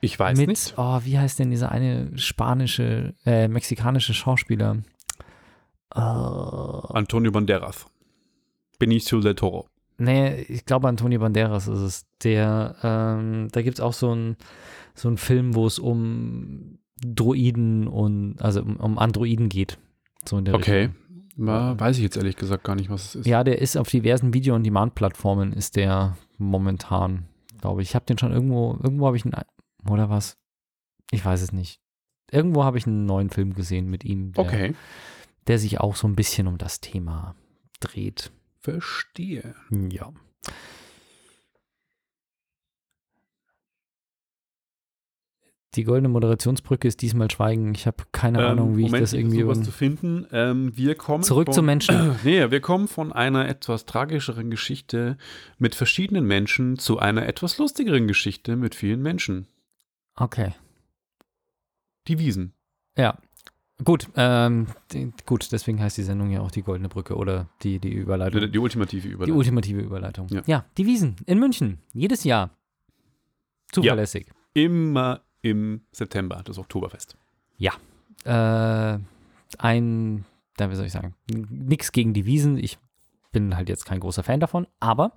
[0.00, 0.74] Ich weiß mit, nicht.
[0.76, 4.82] oh, wie heißt denn dieser eine spanische, äh, mexikanische Schauspieler?
[5.94, 7.86] Äh, Antonio Banderas.
[8.78, 9.68] Benicio del Toro.
[9.98, 12.06] Nee, ich glaube Antonio Banderas ist es.
[12.22, 14.36] Der, ähm, da gibt es auch so einen
[14.94, 19.78] so einen Film, wo es um Droiden und, also um, um Androiden geht.
[20.26, 20.80] So in der Okay.
[20.86, 21.02] Richtung.
[21.38, 23.26] Na, weiß ich jetzt ehrlich gesagt gar nicht, was es ist.
[23.26, 27.26] Ja, der ist auf diversen Video-on-Demand-Plattformen, ist der momentan,
[27.60, 27.90] glaube ich.
[27.90, 29.34] Ich habe den schon irgendwo, irgendwo habe ich einen,
[29.86, 30.38] oder was?
[31.10, 31.78] Ich weiß es nicht.
[32.30, 34.74] Irgendwo habe ich einen neuen Film gesehen mit ihm, der, Okay.
[35.46, 37.34] der sich auch so ein bisschen um das Thema
[37.80, 38.32] dreht.
[38.66, 39.54] Verstehe.
[39.70, 40.12] Ja.
[45.74, 47.74] Die goldene Moderationsbrücke ist diesmal Schweigen.
[47.74, 49.44] Ich habe keine Ahnung, wie Ähm, Moment, ich das irgendwie.
[49.44, 50.26] un- zu finden.
[50.32, 52.16] Ähm, wir kommen Zurück von, zum Menschen.
[52.24, 55.18] Nee, wir kommen von einer etwas tragischeren Geschichte
[55.58, 59.48] mit verschiedenen Menschen zu einer etwas lustigeren Geschichte mit vielen Menschen.
[60.14, 60.54] Okay.
[62.08, 62.54] Die Wiesen.
[62.96, 63.18] Ja.
[63.84, 67.78] Gut, ähm, die, gut, deswegen heißt die Sendung ja auch die Goldene Brücke oder die,
[67.78, 68.40] die Überleitung.
[68.40, 69.36] Die, die ultimative Die Überleitung.
[69.36, 70.28] ultimative Überleitung.
[70.28, 70.42] Ja.
[70.46, 70.64] Ja.
[70.78, 71.78] die Wiesen in München.
[71.92, 72.50] Jedes Jahr.
[73.72, 74.30] Zuverlässig.
[74.54, 77.16] Immer im September, das Oktoberfest.
[78.24, 78.98] Äh,
[79.58, 80.24] ein,
[80.56, 82.56] da, wie soll ich sagen, nichts gegen die Wiesen.
[82.58, 82.78] Ich
[83.30, 84.66] bin halt jetzt kein großer Fan davon.
[84.80, 85.12] Aber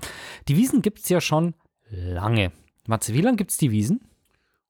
[0.47, 1.55] die Wiesen gibt es ja schon
[1.89, 2.51] lange.
[2.85, 4.01] Matze, wie lange gibt es die Wiesen?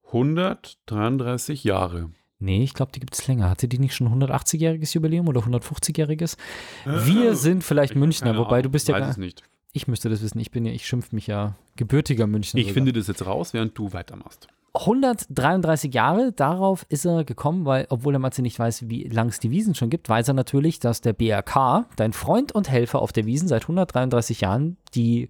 [0.05, 2.11] 133 Jahre.
[2.39, 3.49] Nee, ich glaube, die gibt es länger.
[3.49, 6.37] Hatte die nicht schon 180-jähriges Jubiläum oder 150-jähriges?
[6.85, 9.43] Wir sind vielleicht Münchner, wobei du bist ja weiß gar, es nicht.
[9.73, 10.39] Ich müsste das wissen.
[10.39, 12.59] Ich bin ja, ich schimpf mich ja gebürtiger Münchner.
[12.59, 12.73] Ich sogar.
[12.75, 14.47] finde das jetzt raus, während du weitermachst.
[14.73, 19.39] 133 Jahre, darauf ist er gekommen, weil, obwohl der Matze nicht weiß, wie lang es
[19.39, 23.11] die Wiesen schon gibt, weiß er natürlich, dass der BRK, dein Freund und Helfer auf
[23.11, 25.29] der Wiesen, seit 133 Jahren die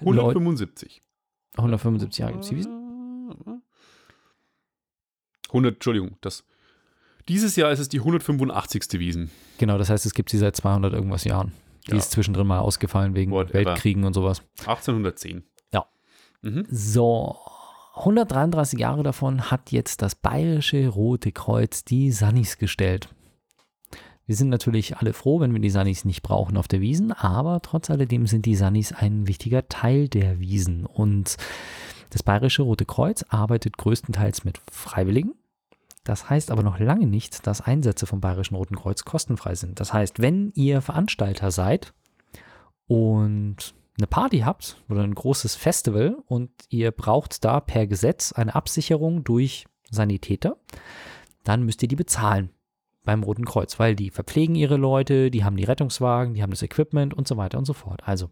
[0.00, 0.38] Leute.
[0.38, 1.02] 175.
[1.56, 2.82] 175 Jahre gibt es die Wiesen?
[5.52, 6.44] 100, Entschuldigung, das.
[7.28, 8.98] Dieses Jahr ist es die 185.
[8.98, 9.30] Wiesen.
[9.58, 11.52] Genau, das heißt, es gibt sie seit 200 irgendwas Jahren.
[11.86, 11.96] Die Ja.
[11.98, 13.54] ist zwischendrin mal ausgefallen wegen Whatever.
[13.54, 14.42] Weltkriegen und sowas.
[14.60, 15.42] 1810.
[15.72, 15.86] Ja.
[16.42, 16.66] Mhm.
[16.70, 17.36] So,
[17.94, 23.08] 133 Jahre davon hat jetzt das Bayerische Rote Kreuz die Sannis gestellt.
[24.26, 27.60] Wir sind natürlich alle froh, wenn wir die Sannis nicht brauchen auf der Wiesen, aber
[27.60, 30.86] trotz alledem sind die Sannis ein wichtiger Teil der Wiesen.
[30.86, 31.36] Und
[32.10, 35.34] das Bayerische Rote Kreuz arbeitet größtenteils mit Freiwilligen.
[36.04, 39.78] Das heißt aber noch lange nicht, dass Einsätze vom Bayerischen Roten Kreuz kostenfrei sind.
[39.78, 41.94] Das heißt, wenn ihr Veranstalter seid
[42.86, 48.54] und eine Party habt oder ein großes Festival und ihr braucht da per Gesetz eine
[48.54, 50.56] Absicherung durch Sanitäter,
[51.44, 52.50] dann müsst ihr die bezahlen
[53.04, 56.62] beim Roten Kreuz, weil die verpflegen ihre Leute, die haben die Rettungswagen, die haben das
[56.62, 58.02] Equipment und so weiter und so fort.
[58.04, 58.30] Also,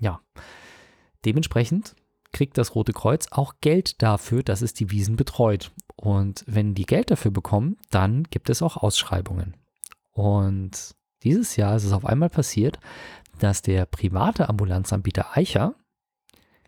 [0.00, 0.20] ja.
[1.24, 1.94] Dementsprechend
[2.32, 5.70] kriegt das Rote Kreuz auch Geld dafür, dass es die Wiesen betreut.
[6.02, 9.54] Und wenn die Geld dafür bekommen, dann gibt es auch Ausschreibungen.
[10.10, 12.80] Und dieses Jahr ist es auf einmal passiert,
[13.38, 15.76] dass der private Ambulanzanbieter Eicher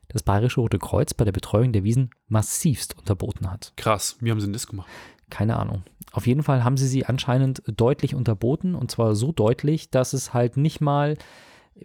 [0.06, 3.72] das Bayerische Rote Kreuz bei der Betreuung der Wiesen massivst unterboten hat.
[3.76, 4.86] Krass, wie haben sie denn das gemacht?
[5.30, 5.82] Keine Ahnung.
[6.12, 10.32] Auf jeden Fall haben sie sie anscheinend deutlich unterboten und zwar so deutlich, dass es
[10.32, 11.16] halt nicht mal,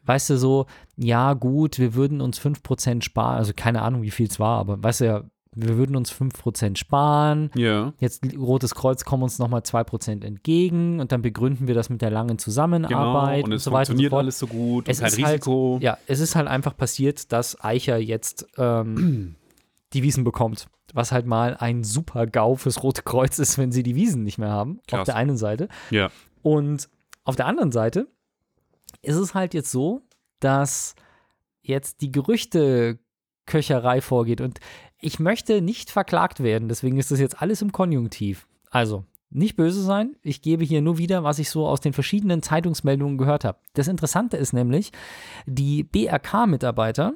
[0.04, 4.28] weißt du, so, ja gut, wir würden uns 5% sparen, also keine Ahnung, wie viel
[4.28, 5.24] es war, aber weißt du ja,
[5.62, 7.52] wir würden uns 5% sparen.
[7.56, 12.02] Ja, Jetzt Rotes Kreuz kommen uns nochmal 2% entgegen und dann begründen wir das mit
[12.02, 12.40] der langen genau.
[12.42, 14.20] Zusammenarbeit Und und, es so weiter und so funktioniert fort.
[14.24, 14.88] alles so gut.
[14.90, 15.80] Es und kein ist halt- Risiko.
[15.82, 19.36] Ja, es ist halt einfach passiert, dass Eicher jetzt ähm,
[19.94, 20.68] die Wiesen bekommt.
[20.94, 24.38] Was halt mal ein super GAU fürs Rote Kreuz ist, wenn sie die Wiesen nicht
[24.40, 24.80] mehr haben.
[24.80, 25.06] Auf Krass.
[25.06, 25.68] der einen Seite.
[25.92, 26.10] Ja.
[26.42, 26.90] Und
[27.26, 28.08] auf der anderen Seite
[29.04, 30.02] ist es halt jetzt so,
[30.40, 30.96] dass
[31.62, 34.42] jetzt die Gerüchteköcherei vorgeht.
[34.42, 34.60] Und
[35.02, 38.48] ich möchte nicht verklagt werden, deswegen ist das jetzt alles im Konjunktiv.
[38.70, 42.42] Also, nicht böse sein, ich gebe hier nur wieder, was ich so aus den verschiedenen
[42.42, 43.60] Zeitungsmeldungen gehört habe.
[43.74, 44.92] Das Interessante ist nämlich,
[45.46, 47.14] die BRK-Mitarbeiter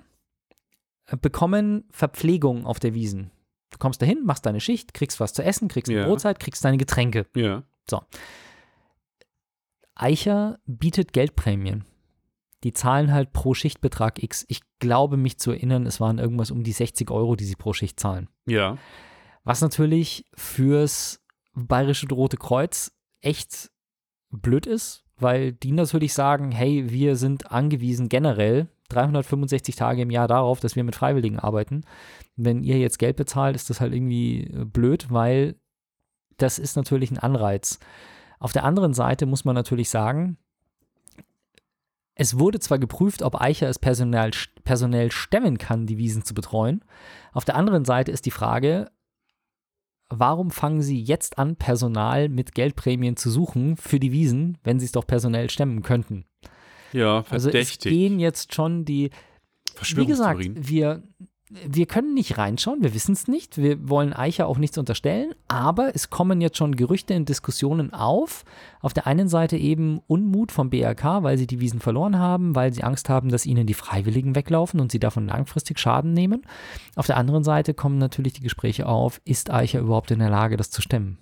[1.21, 3.31] bekommen Verpflegung auf der Wiesen.
[3.71, 6.05] Du kommst dahin, machst deine Schicht, kriegst was zu essen, kriegst eine Ja.
[6.05, 7.25] Brotzeit, kriegst deine Getränke.
[7.35, 7.63] Ja.
[9.95, 11.85] Eicher bietet Geldprämien.
[12.63, 14.45] Die zahlen halt pro Schichtbetrag X.
[14.47, 17.73] Ich glaube, mich zu erinnern, es waren irgendwas um die 60 Euro, die sie pro
[17.73, 18.29] Schicht zahlen.
[18.45, 18.77] Ja.
[19.43, 21.21] Was natürlich fürs
[21.53, 23.69] Bayerische Rote Kreuz echt
[24.29, 30.27] blöd ist, weil die natürlich sagen, hey, wir sind angewiesen generell 365 Tage im Jahr
[30.27, 31.81] darauf, dass wir mit Freiwilligen arbeiten.
[32.35, 35.55] Wenn ihr jetzt Geld bezahlt, ist das halt irgendwie äh, blöd, weil
[36.37, 37.79] das ist natürlich ein Anreiz.
[38.39, 40.37] Auf der anderen Seite muss man natürlich sagen,
[42.15, 44.31] es wurde zwar geprüft, ob Eicher es personell,
[44.63, 46.83] personell stemmen kann, die Wiesen zu betreuen.
[47.31, 48.91] Auf der anderen Seite ist die Frage,
[50.09, 54.85] warum fangen sie jetzt an, Personal mit Geldprämien zu suchen für die Wiesen, wenn sie
[54.85, 56.25] es doch personell stemmen könnten?
[56.91, 57.91] Ja, Also es verdächtig.
[57.91, 59.09] gehen jetzt schon die,
[59.95, 61.01] wie gesagt, wir,
[61.67, 65.95] wir können nicht reinschauen, wir wissen es nicht, wir wollen Eicher auch nichts unterstellen, aber
[65.95, 68.43] es kommen jetzt schon Gerüchte in Diskussionen auf.
[68.81, 72.73] Auf der einen Seite eben Unmut vom BRK, weil sie die Wiesen verloren haben, weil
[72.73, 76.41] sie Angst haben, dass ihnen die Freiwilligen weglaufen und sie davon langfristig Schaden nehmen.
[76.95, 80.57] Auf der anderen Seite kommen natürlich die Gespräche auf, ist Eicher überhaupt in der Lage,
[80.57, 81.17] das zu stemmen?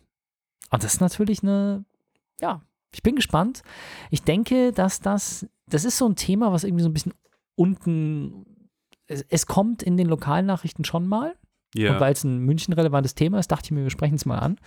[0.70, 1.84] Und das ist natürlich eine,
[2.40, 2.62] ja,
[2.94, 3.64] ich bin gespannt.
[4.10, 7.14] Ich denke, dass das, das ist so ein Thema, was irgendwie so ein bisschen
[7.56, 8.46] unten,
[9.12, 11.36] es, es kommt in den Lokalnachrichten schon mal.
[11.76, 11.94] ja.
[11.94, 14.58] Und weil es ein München-relevantes Thema ist, dachte ich mir, wir sprechen es mal an.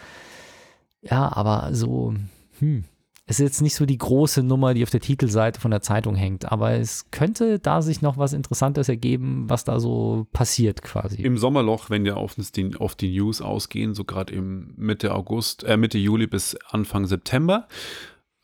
[1.02, 2.14] Ja, aber so,
[2.58, 2.84] hm,
[3.26, 6.14] es ist jetzt nicht so die große Nummer, die auf der Titelseite von der Zeitung
[6.14, 11.22] hängt, aber es könnte da sich noch was Interessantes ergeben, was da so passiert quasi.
[11.22, 15.64] Im Sommerloch, wenn wir auf, die, auf die News ausgehen, so gerade im Mitte August,
[15.64, 17.66] äh, Mitte Juli bis Anfang September,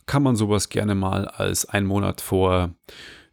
[0.06, 2.74] kann man sowas gerne mal als ein Monat vor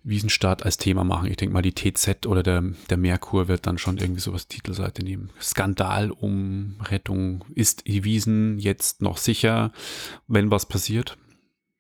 [0.08, 1.30] Wiesenstart als Thema machen.
[1.30, 5.04] Ich denke mal, die TZ oder der, der Merkur wird dann schon irgendwie sowas Titelseite
[5.04, 5.32] nehmen.
[5.42, 7.44] Skandal um Rettung.
[7.54, 9.72] Ist die Wiesen jetzt noch sicher,
[10.28, 11.18] wenn was passiert?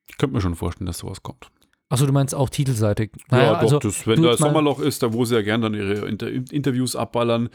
[0.10, 1.52] Ich könnte mir schon vorstellen, dass sowas kommt.
[1.90, 3.12] Achso, du meinst auch titelseitig.
[3.32, 5.74] Ja, Naja, doch, also, das, wenn da Sommerloch ist, da wo sie ja gern dann
[5.74, 7.48] ihre Inter Interviews abballern,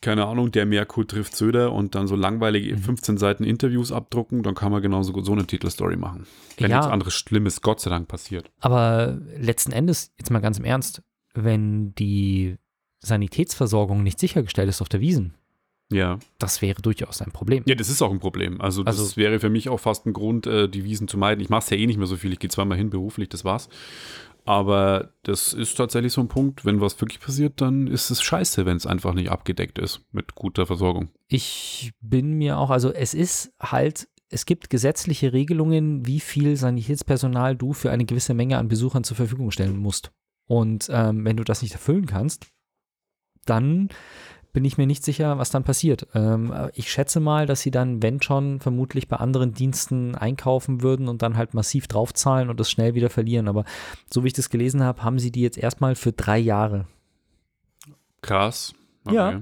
[0.00, 2.78] keine Ahnung, der Merkur trifft Söder und dann so langweilige Mhm.
[2.78, 6.26] 15 Seiten Interviews abdrucken, dann kann man genauso gut so eine Titelstory machen.
[6.56, 6.76] Wenn Ja.
[6.78, 8.50] nichts anderes Schlimmes, Gott sei Dank, passiert.
[8.60, 11.02] Aber letzten Endes, jetzt mal ganz im Ernst,
[11.34, 12.58] wenn die
[13.00, 15.34] Sanitätsversorgung nicht sichergestellt ist auf der Wiesen,
[15.92, 16.18] Ja.
[16.38, 17.64] das wäre durchaus ein Problem.
[17.66, 18.60] Ja, das ist auch ein Problem.
[18.60, 21.40] Also, das Also- wäre für mich auch fast ein Grund, äh, die Wiesen zu meiden.
[21.40, 22.32] Ich mache es ja eh nicht mehr so viel.
[22.32, 23.68] Ich gehe zweimal hin beruflich, das war's.
[24.44, 28.64] Aber das ist tatsächlich so ein Punkt, wenn was wirklich passiert, dann ist es scheiße,
[28.66, 31.10] wenn es einfach nicht abgedeckt ist mit guter Versorgung.
[31.28, 37.54] Ich bin mir auch, also es ist halt, es gibt gesetzliche Regelungen, wie viel Sanitätspersonal
[37.54, 40.10] du für eine gewisse Menge an Besuchern zur Verfügung stellen musst.
[40.46, 42.46] Und ähm, wenn du das nicht erfüllen kannst,
[43.44, 43.88] dann
[44.52, 46.06] bin ich mir nicht sicher, was dann passiert.
[46.14, 51.08] Ähm, ich schätze mal, dass sie dann, wenn schon, vermutlich bei anderen Diensten einkaufen würden
[51.08, 53.48] und dann halt massiv draufzahlen und das schnell wieder verlieren.
[53.48, 53.64] Aber
[54.12, 56.86] so wie ich das gelesen habe, haben sie die jetzt erstmal für drei Jahre.
[58.22, 58.74] Krass.
[59.10, 59.40] Ja.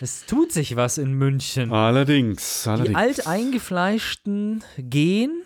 [0.00, 1.72] Es tut sich was in München.
[1.72, 2.96] Allerdings, Die allerdings.
[2.96, 5.42] Alteingefleischten gehen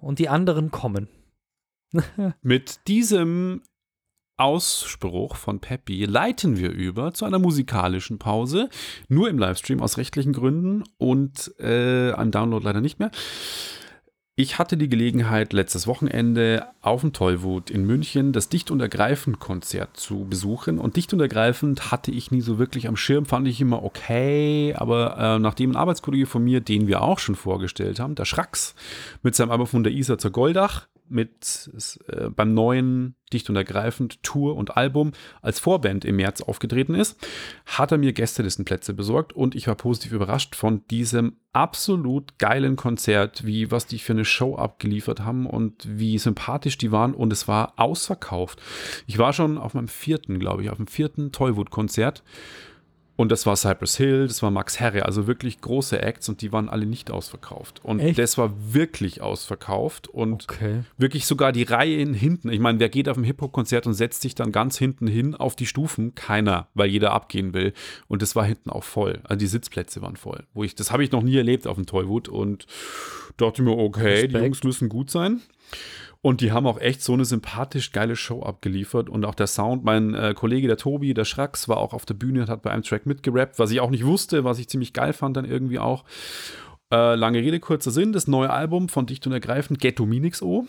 [0.00, 1.08] und die anderen kommen.
[2.42, 3.62] Mit diesem
[4.38, 8.70] Ausspruch von Peppy leiten wir über zu einer musikalischen Pause.
[9.08, 13.10] Nur im Livestream aus rechtlichen Gründen und äh, am Download leider nicht mehr.
[14.40, 19.96] Ich hatte die Gelegenheit, letztes Wochenende auf dem Tollwut in München das Dicht- und Ergreifend-Konzert
[19.96, 20.78] zu besuchen.
[20.78, 24.74] Und Dicht- und Ergreifend hatte ich nie so wirklich am Schirm, fand ich immer okay.
[24.76, 28.76] Aber äh, nachdem ein Arbeitskollege von mir, den wir auch schon vorgestellt haben, der Schrax,
[29.24, 31.70] mit seinem Album von der Isar zur Goldach, mit
[32.08, 37.18] äh, beim neuen Dicht und Ergreifend Tour und Album als Vorband im März aufgetreten ist,
[37.66, 43.44] hat er mir Gästelistenplätze besorgt und ich war positiv überrascht von diesem absolut geilen Konzert,
[43.44, 47.48] wie was die für eine Show abgeliefert haben und wie sympathisch die waren und es
[47.48, 48.60] war ausverkauft.
[49.06, 52.22] Ich war schon auf meinem vierten, glaube ich, auf dem vierten Tollwood-Konzert
[53.18, 56.52] und das war Cypress Hill, das war Max Herre, also wirklich große Acts und die
[56.52, 57.80] waren alle nicht ausverkauft.
[57.84, 58.16] Und Echt?
[58.16, 60.84] das war wirklich ausverkauft und Okay.
[60.98, 62.48] wirklich sogar die Reihe in hinten.
[62.48, 65.56] Ich meine, wer geht auf ein Hip-Hop-Konzert und setzt sich dann ganz hinten hin auf
[65.56, 66.14] die Stufen?
[66.14, 67.72] Keiner, weil jeder abgehen will.
[68.06, 69.18] Und das war hinten auch voll.
[69.24, 70.44] Also die Sitzplätze waren voll.
[70.54, 72.66] Wo ich, das habe ich noch nie erlebt auf dem Tollwood und
[73.36, 74.44] dachte mir, okay, die Respekt.
[74.44, 75.42] Jungs müssen gut sein.
[76.20, 79.08] Und die haben auch echt so eine sympathisch geile Show abgeliefert.
[79.08, 82.14] Und auch der Sound, mein äh, Kollege, der Tobi, der Schrax, war auch auf der
[82.14, 84.92] Bühne und hat bei einem Track mitgerappt, was ich auch nicht wusste, was ich ziemlich
[84.92, 86.04] geil fand dann irgendwie auch.
[86.92, 88.12] Äh, lange Rede, kurzer Sinn.
[88.12, 90.66] Das neue Album von Dicht und Ergreifend, Ghetto Minix O,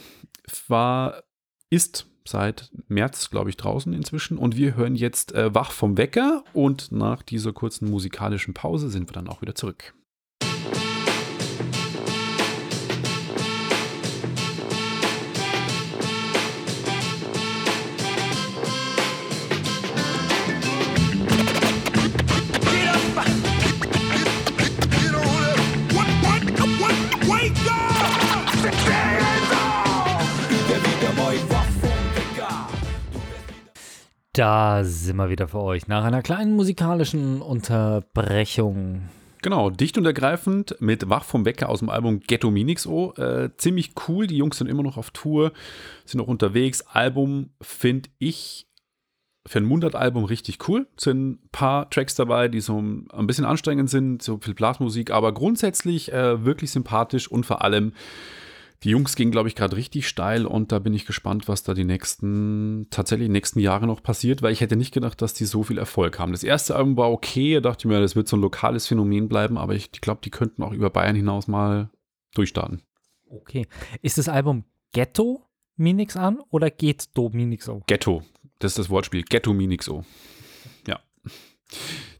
[0.68, 1.24] war,
[1.72, 4.38] ist seit März, glaube ich, draußen inzwischen.
[4.38, 6.44] Und wir hören jetzt äh, Wach vom Wecker.
[6.54, 9.96] Und nach dieser kurzen musikalischen Pause sind wir dann auch wieder zurück.
[34.34, 39.10] Da sind wir wieder für euch nach einer kleinen musikalischen Unterbrechung.
[39.42, 43.14] Genau, dicht und ergreifend mit Wach vom Wecker aus dem Album Ghetto Minix O.
[43.14, 45.54] Äh, ziemlich cool, die Jungs sind immer noch auf Tour,
[46.06, 46.82] sind noch unterwegs.
[46.82, 48.68] Album finde ich
[49.48, 50.88] für ein Mundart-Album richtig cool.
[50.98, 55.34] Sind ein paar Tracks dabei, die so ein bisschen anstrengend sind, so viel Blasmusik, aber
[55.34, 57.94] grundsätzlich äh, wirklich sympathisch und vor allem
[58.84, 61.74] die Jungs gingen, glaube ich, gerade richtig steil und da bin ich gespannt, was da
[61.74, 65.46] die nächsten, tatsächlich die nächsten Jahre noch passiert, weil ich hätte nicht gedacht, dass die
[65.46, 66.32] so viel Erfolg haben.
[66.32, 69.28] Das erste Album war okay, da dachte ich mir, das wird so ein lokales Phänomen
[69.28, 71.90] bleiben, aber ich glaube, die könnten auch über Bayern hinaus mal
[72.36, 72.82] durchstarten.
[73.30, 73.68] Okay.
[74.02, 74.64] Ist das Album
[74.94, 75.44] Ghetto
[75.76, 77.84] Minix an oder geht Do Minix auf?
[77.86, 78.24] Ghetto,
[78.60, 80.06] das ist das Wortspiel, Ghetto Minixo.
[80.88, 81.00] Ja.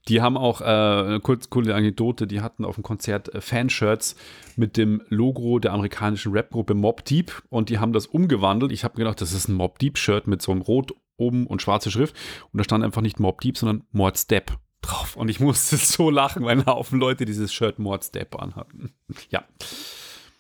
[0.10, 4.16] Die haben auch äh, eine kurz coole Anekdote, die hatten auf dem Konzert äh, Fanshirts
[4.56, 8.72] mit dem Logo der amerikanischen Rapgruppe Mob Deep und die haben das umgewandelt.
[8.72, 11.46] Ich habe mir gedacht, das ist ein Mob Deep Shirt mit so einem Rot oben
[11.46, 12.16] und schwarze Schrift
[12.52, 15.16] und da stand einfach nicht Mob Deep, sondern Mord Step drauf.
[15.16, 18.94] Und ich musste so lachen, weil ein Haufen Leute dieses Shirt Mord Step anhatten.
[19.30, 19.44] Ja.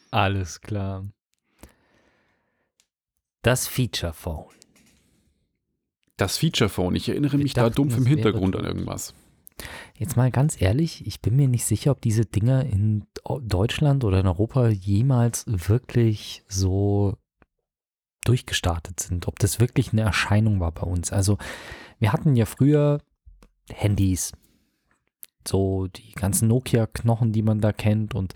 [0.10, 1.05] Alles klar.
[3.43, 4.51] Das Feature Phone.
[6.17, 9.13] Das Feature Phone, ich erinnere mich da dumpf im Hintergrund an irgendwas.
[9.97, 13.05] Jetzt mal ganz ehrlich, ich bin mir nicht sicher, ob diese Dinger in
[13.41, 17.17] Deutschland oder in Europa jemals wirklich so
[18.25, 21.11] durchgestartet sind, ob das wirklich eine Erscheinung war bei uns.
[21.11, 21.37] Also
[21.99, 23.01] wir hatten ja früher
[23.71, 24.33] Handys,
[25.47, 28.33] so die ganzen Nokia-Knochen, die man da kennt und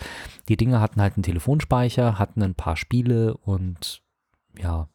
[0.48, 4.02] die Dinger hatten halt einen Telefonspeicher, hatten ein paar Spiele und
[4.58, 4.90] ja,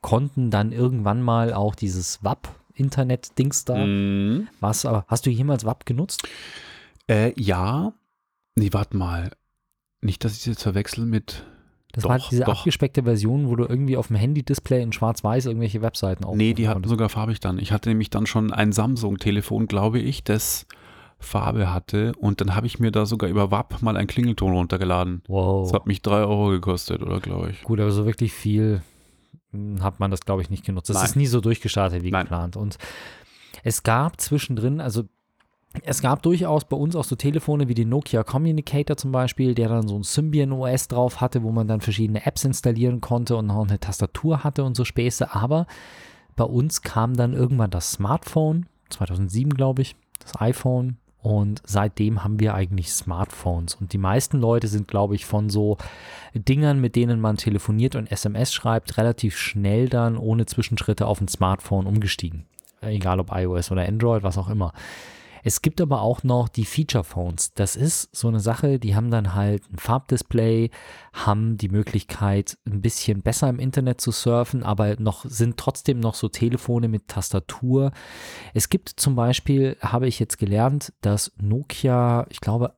[0.00, 2.24] konnten dann irgendwann mal auch dieses
[2.72, 3.76] WAP-Internet-Dings da.
[3.76, 4.48] Mhm.
[4.60, 6.26] Was, aber hast du jemals WAP genutzt?
[7.08, 7.92] Äh, ja.
[8.56, 9.30] Nee, warte mal.
[10.00, 11.44] Nicht, dass ich es jetzt verwechsel mit.
[11.92, 12.58] Das Doch, war diese doch.
[12.58, 16.68] abgespeckte Version, wo du irgendwie auf dem Handy-Display in schwarz-weiß irgendwelche Webseiten aufrufen Nee, die
[16.68, 17.58] hatten sogar farbig dann.
[17.58, 20.66] Ich hatte nämlich dann schon ein Samsung-Telefon, glaube ich, das
[21.18, 22.12] Farbe hatte.
[22.18, 25.22] Und dann habe ich mir da sogar über WAP mal einen Klingelton runtergeladen.
[25.28, 25.66] Wow.
[25.66, 27.62] Das hat mich drei Euro gekostet, oder glaube ich.
[27.62, 28.82] Gut, aber so wirklich viel
[29.80, 30.88] hat man das, glaube ich, nicht genutzt.
[30.90, 31.04] Das Nein.
[31.04, 32.24] ist nie so durchgestartet wie Nein.
[32.24, 32.56] geplant.
[32.56, 32.78] Und
[33.62, 35.04] es gab zwischendrin, also
[35.84, 39.68] es gab durchaus bei uns auch so Telefone wie den Nokia Communicator zum Beispiel, der
[39.68, 43.46] dann so ein Symbian OS drauf hatte, wo man dann verschiedene Apps installieren konnte und
[43.46, 45.34] noch eine Tastatur hatte und so Späße.
[45.34, 45.66] Aber
[46.36, 50.98] bei uns kam dann irgendwann das Smartphone, 2007 glaube ich, das iPhone.
[51.22, 53.76] Und seitdem haben wir eigentlich Smartphones.
[53.76, 55.78] Und die meisten Leute sind, glaube ich, von so
[56.34, 61.28] Dingern, mit denen man telefoniert und SMS schreibt, relativ schnell dann ohne Zwischenschritte auf ein
[61.28, 62.46] Smartphone umgestiegen.
[62.80, 64.72] Egal ob iOS oder Android, was auch immer.
[65.42, 67.52] Es gibt aber auch noch die Feature Phones.
[67.54, 70.70] Das ist so eine Sache, die haben dann halt ein Farbdisplay,
[71.12, 76.14] haben die Möglichkeit, ein bisschen besser im Internet zu surfen, aber noch sind trotzdem noch
[76.14, 77.90] so Telefone mit Tastatur.
[78.54, 82.76] Es gibt zum Beispiel, habe ich jetzt gelernt, dass Nokia, ich glaube,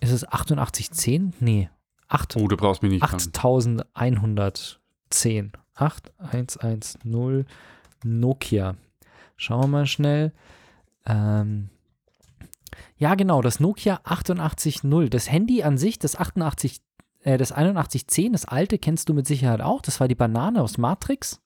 [0.00, 1.34] ist es 8810?
[1.40, 1.68] Nee,
[2.08, 3.00] 8, Oh, du brauchst mich nicht.
[3.04, 3.12] fragen.
[3.94, 5.52] 8110.
[5.74, 7.46] 8110
[8.04, 8.76] Nokia.
[9.36, 10.32] Schauen wir mal schnell.
[11.06, 11.70] Ähm,
[12.98, 14.80] ja, genau, das Nokia 880.
[15.10, 16.80] Das Handy an sich, das 88,
[17.20, 19.82] äh, das 8110, das alte, kennst du mit Sicherheit auch.
[19.82, 21.40] Das war die Banane aus Matrix.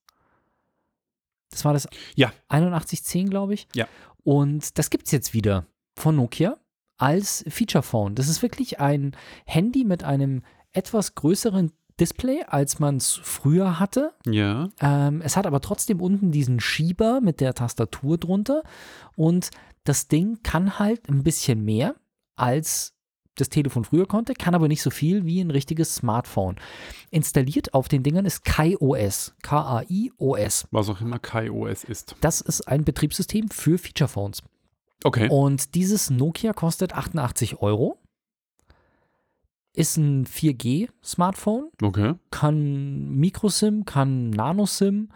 [1.51, 2.33] Das war das Ja.
[2.49, 3.69] 8110, glaube ich.
[3.75, 3.87] Ja.
[4.23, 6.57] Und das gibt es jetzt wieder von Nokia
[6.99, 8.15] als Feature Phone.
[8.15, 10.43] Das ist wirklich ein Handy mit einem
[10.73, 14.13] etwas größeren Display, als man es früher hatte.
[14.27, 14.69] Ja.
[14.81, 18.63] Ähm, es hat aber trotzdem unten diesen Schieber mit der Tastatur drunter
[19.17, 19.51] und
[19.85, 21.95] das Ding kann halt ein bisschen mehr
[22.37, 22.95] als
[23.37, 26.57] das Telefon früher konnte, kann aber nicht so viel wie ein richtiges Smartphone.
[27.11, 30.69] Installiert auf den Dingern ist KaiOS, K-A-I-O-S.
[30.71, 32.17] Was auch immer KaiOS ist.
[32.21, 34.43] Das ist ein Betriebssystem für Feature Phones.
[35.05, 35.29] Okay.
[35.31, 37.99] Und dieses Nokia kostet 88 Euro.
[39.73, 42.15] Ist ein 4G-Smartphone, Okay.
[42.31, 45.11] kann Microsim, kann Nanosim.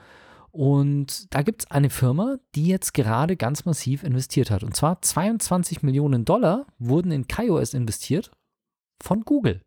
[0.52, 4.62] Und da gibt es eine Firma, die jetzt gerade ganz massiv investiert hat.
[4.62, 8.30] Und zwar 22 Millionen Dollar wurden in KaiOS investiert
[9.02, 9.62] von Google.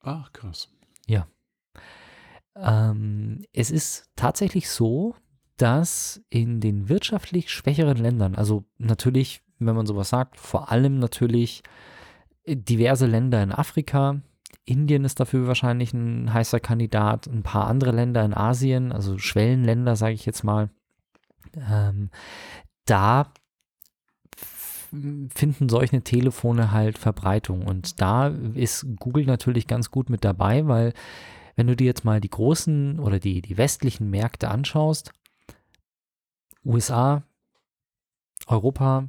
[0.00, 0.70] Ach, krass.
[2.56, 5.14] Ähm, es ist tatsächlich so,
[5.56, 11.62] dass in den wirtschaftlich schwächeren Ländern, also natürlich, wenn man sowas sagt, vor allem natürlich
[12.46, 14.20] diverse Länder in Afrika,
[14.64, 19.96] Indien ist dafür wahrscheinlich ein heißer Kandidat, ein paar andere Länder in Asien, also Schwellenländer,
[19.96, 20.70] sage ich jetzt mal,
[21.54, 22.10] ähm,
[22.86, 23.32] da
[25.34, 27.66] finden solche Telefone halt Verbreitung.
[27.66, 30.92] Und da ist Google natürlich ganz gut mit dabei, weil
[31.56, 35.12] wenn du dir jetzt mal die großen oder die, die westlichen Märkte anschaust,
[36.64, 37.24] USA,
[38.46, 39.08] Europa,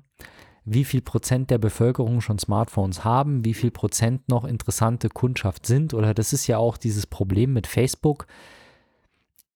[0.65, 5.93] wie viel Prozent der Bevölkerung schon Smartphones haben, wie viel Prozent noch interessante Kundschaft sind,
[5.93, 8.27] oder das ist ja auch dieses Problem mit Facebook.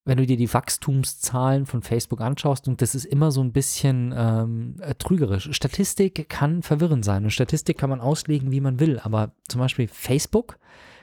[0.04, 4.14] wenn du dir die Wachstumszahlen von Facebook anschaust, und das ist immer so ein bisschen
[4.16, 5.48] ähm, äh, trügerisch.
[5.52, 9.88] Statistik kann verwirrend sein und Statistik kann man auslegen, wie man will, aber zum Beispiel
[9.88, 10.58] Facebook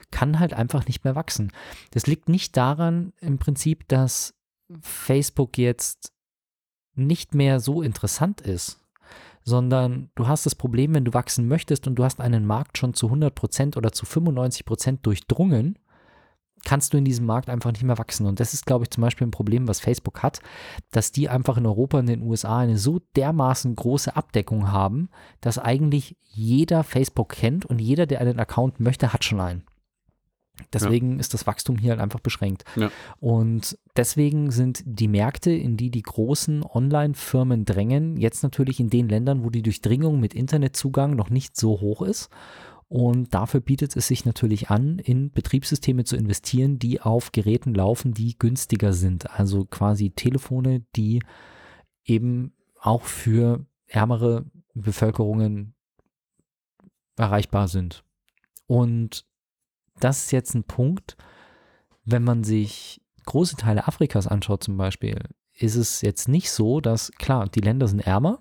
[0.10, 1.51] kann halt einfach nicht mehr wachsen.
[1.91, 4.34] Das liegt nicht daran im Prinzip, dass
[4.82, 6.12] Facebook jetzt
[6.95, 8.80] nicht mehr so interessant ist,
[9.48, 12.93] sondern du hast das Problem, wenn du wachsen möchtest und du hast einen Markt schon
[12.93, 15.80] zu 100% oder zu 95% durchdrungen,
[16.66, 18.26] kannst du in diesem Markt einfach nicht mehr wachsen.
[18.26, 20.41] Und das ist, glaube ich, zum Beispiel ein Problem, was Facebook hat,
[20.91, 25.08] dass die einfach in Europa und den USA eine so dermaßen große Abdeckung haben,
[25.39, 29.64] dass eigentlich jeder Facebook kennt und jeder, der einen Account möchte, hat schon einen.
[30.74, 32.64] Deswegen ist das Wachstum hier halt einfach beschränkt.
[32.76, 32.91] Ja.
[33.20, 39.10] Und deswegen sind die Märkte, in die die großen Online-Firmen drängen, jetzt natürlich in den
[39.10, 42.30] Ländern, wo die Durchdringung mit Internetzugang noch nicht so hoch ist.
[42.89, 48.14] Und dafür bietet es sich natürlich an, in Betriebssysteme zu investieren, die auf Geräten laufen,
[48.14, 49.30] die günstiger sind.
[49.30, 51.22] Also quasi Telefone, die
[52.05, 55.74] eben auch für ärmere Bevölkerungen
[57.18, 58.03] erreichbar sind.
[58.68, 59.26] Und
[60.00, 61.18] das ist jetzt ein Punkt,
[62.06, 65.20] wenn man sich große Teile Afrikas anschaut zum Beispiel,
[65.54, 68.39] ist es jetzt nicht so, dass, klar, die Länder sind ärmer,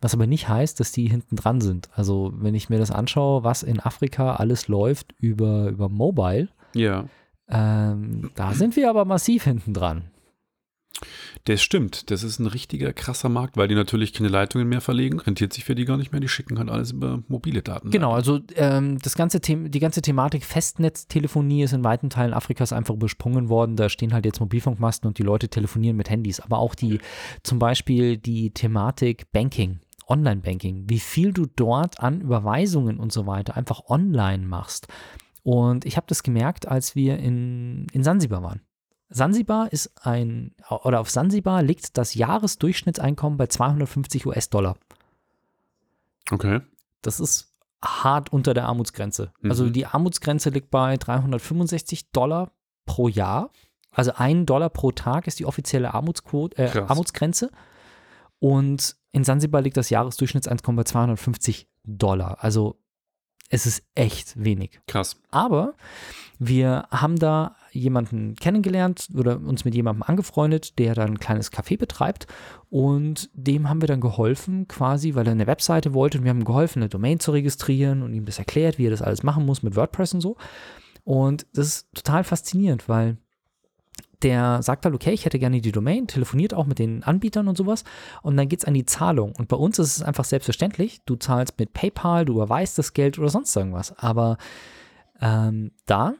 [0.00, 1.90] was aber nicht heißt, dass die hinten dran sind.
[1.94, 7.06] Also wenn ich mir das anschaue, was in Afrika alles läuft über, über Mobile, Ja.
[7.48, 10.04] ähm, da sind wir aber massiv hinten dran.
[11.44, 12.10] Das stimmt.
[12.10, 15.18] Das ist ein richtiger krasser Markt, weil die natürlich keine Leitungen mehr verlegen.
[15.18, 16.20] Rentiert sich für die gar nicht mehr.
[16.20, 17.90] Die schicken halt alles über mobile Daten.
[17.90, 22.94] Genau, also ähm, das ganze die ganze Thematik Festnetztelefonie ist in weiten Teilen Afrikas einfach
[22.94, 23.76] übersprungen worden.
[23.76, 26.40] Da stehen halt jetzt Mobilfunkmasten und die Leute telefonieren mit Handys.
[26.40, 27.00] Aber auch die,
[27.42, 33.56] zum Beispiel die Thematik Banking, Online-Banking, wie viel du dort an Überweisungen und so weiter
[33.56, 34.86] einfach online machst.
[35.42, 38.60] Und ich habe das gemerkt, als wir in, in Sansibar waren.
[39.14, 44.76] Sansibar ist ein, oder auf Sansibar liegt das Jahresdurchschnittseinkommen bei 250 US-Dollar.
[46.30, 46.60] Okay.
[47.02, 47.52] Das ist
[47.84, 49.32] hart unter der Armutsgrenze.
[49.42, 49.72] Also Mhm.
[49.72, 52.52] die Armutsgrenze liegt bei 365 Dollar
[52.86, 53.50] pro Jahr.
[53.90, 56.78] Also ein Dollar pro Tag ist die offizielle Armutsquote, äh.
[56.80, 57.50] Armutsgrenze.
[58.38, 62.38] Und in Sansibar liegt das Jahresdurchschnittseinkommen bei 250 Dollar.
[62.42, 62.78] Also
[63.50, 64.80] es ist echt wenig.
[64.86, 65.20] Krass.
[65.30, 65.74] Aber
[66.38, 71.78] wir haben da jemanden kennengelernt oder uns mit jemandem angefreundet, der da ein kleines Café
[71.78, 72.26] betreibt
[72.70, 76.44] und dem haben wir dann geholfen quasi, weil er eine Webseite wollte und wir haben
[76.44, 79.62] geholfen, eine Domain zu registrieren und ihm das erklärt, wie er das alles machen muss
[79.62, 80.36] mit WordPress und so.
[81.04, 83.16] Und das ist total faszinierend, weil
[84.22, 87.56] der sagt halt, okay, ich hätte gerne die Domain, telefoniert auch mit den Anbietern und
[87.56, 87.84] sowas
[88.22, 89.34] und dann geht es an die Zahlung.
[89.36, 93.18] Und bei uns ist es einfach selbstverständlich, du zahlst mit PayPal, du überweist das Geld
[93.18, 93.98] oder sonst irgendwas.
[93.98, 94.38] Aber
[95.20, 96.14] ähm, da,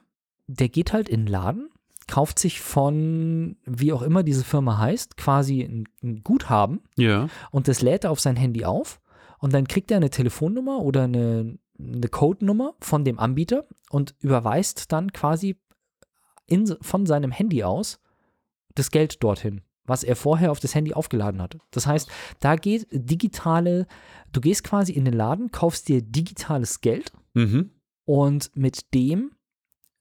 [0.60, 1.68] der geht halt in den Laden,
[2.08, 7.28] kauft sich von, wie auch immer diese Firma heißt, quasi ein, ein Guthaben Ja.
[7.50, 9.00] und das lädt er auf sein Handy auf
[9.38, 14.92] und dann kriegt er eine Telefonnummer oder eine, eine Codenummer von dem Anbieter und überweist
[14.92, 15.56] dann quasi
[16.46, 18.00] in, von seinem Handy aus
[18.74, 21.56] das Geld dorthin, was er vorher auf das Handy aufgeladen hat.
[21.70, 23.86] Das heißt, da geht digitale,
[24.32, 27.70] du gehst quasi in den Laden, kaufst dir digitales Geld Mhm.
[28.04, 29.30] und mit dem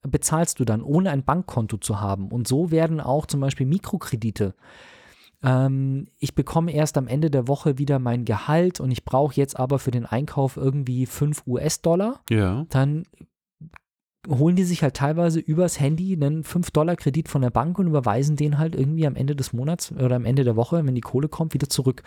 [0.08, 2.30] bezahlst du dann, ohne ein Bankkonto zu haben.
[2.30, 4.56] Und so werden auch zum Beispiel Mikrokredite.
[5.43, 9.60] Ähm, ich bekomme erst am Ende der Woche wieder mein Gehalt und ich brauche jetzt
[9.60, 12.22] aber für den Einkauf irgendwie 5 US-Dollar.
[12.30, 12.66] Ja.
[12.70, 13.04] Dann
[14.28, 18.60] holen die sich halt teilweise übers Handy einen 5-Dollar-Kredit von der Bank und überweisen den
[18.60, 21.56] halt irgendwie am Ende des Monats oder am Ende der Woche, wenn die Kohle kommt,
[21.56, 22.04] wieder zurück.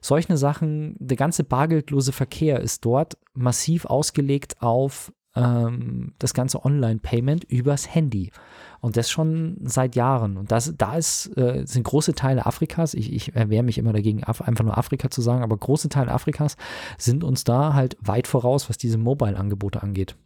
[0.00, 7.44] Solche Sachen, der ganze bargeldlose Verkehr ist dort massiv ausgelegt auf ähm, das ganze Online-Payment
[7.44, 8.32] übers Handy.
[8.80, 10.36] Und das schon seit Jahren.
[10.38, 14.24] Und das, da ist, äh, sind große Teile Afrikas, ich, ich erwehre mich immer dagegen,
[14.24, 16.56] Af einfach nur Afrika zu sagen, aber große Teile Afrikas
[16.96, 20.16] sind uns da halt weit voraus, was diese Mobile-Angebote angeht.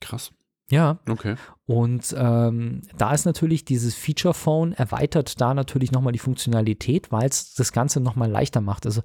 [0.00, 0.32] Krass.
[0.70, 1.34] Ja, Okay.
[1.66, 7.28] und ähm, da ist natürlich dieses Feature Phone erweitert da natürlich nochmal die Funktionalität, weil
[7.28, 8.86] es das Ganze nochmal leichter macht.
[8.86, 9.02] Also